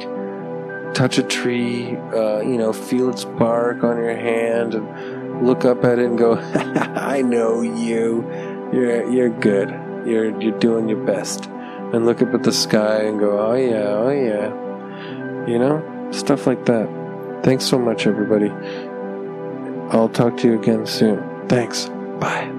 touch 0.93 1.17
a 1.17 1.23
tree, 1.23 1.95
uh, 2.13 2.41
you 2.41 2.57
know, 2.57 2.73
feel 2.73 3.09
its 3.09 3.25
bark 3.25 3.83
on 3.83 3.97
your 3.97 4.15
hand, 4.15 4.75
and 4.75 5.47
look 5.47 5.65
up 5.65 5.83
at 5.83 5.97
it 5.97 6.05
and 6.05 6.17
go, 6.17 6.35
I 6.95 7.21
know 7.21 7.61
you 7.61 8.29
you're 8.71 9.09
you're 9.09 9.29
good. 9.29 9.69
You're 10.05 10.39
you're 10.39 10.59
doing 10.59 10.87
your 10.89 11.03
best. 11.03 11.49
And 11.93 12.05
look 12.05 12.21
up 12.21 12.33
at 12.33 12.43
the 12.43 12.51
sky 12.51 13.03
and 13.03 13.19
go, 13.19 13.39
oh 13.39 13.55
yeah, 13.55 13.87
oh 13.87 14.09
yeah. 14.09 15.47
You 15.47 15.57
know, 15.57 16.09
stuff 16.11 16.45
like 16.45 16.65
that. 16.65 16.87
Thanks 17.43 17.65
so 17.65 17.79
much, 17.79 18.05
everybody. 18.05 18.49
I'll 19.91 20.09
talk 20.09 20.37
to 20.37 20.47
you 20.47 20.59
again 20.59 20.85
soon. 20.85 21.47
Thanks. 21.47 21.89
Bye. 22.19 22.58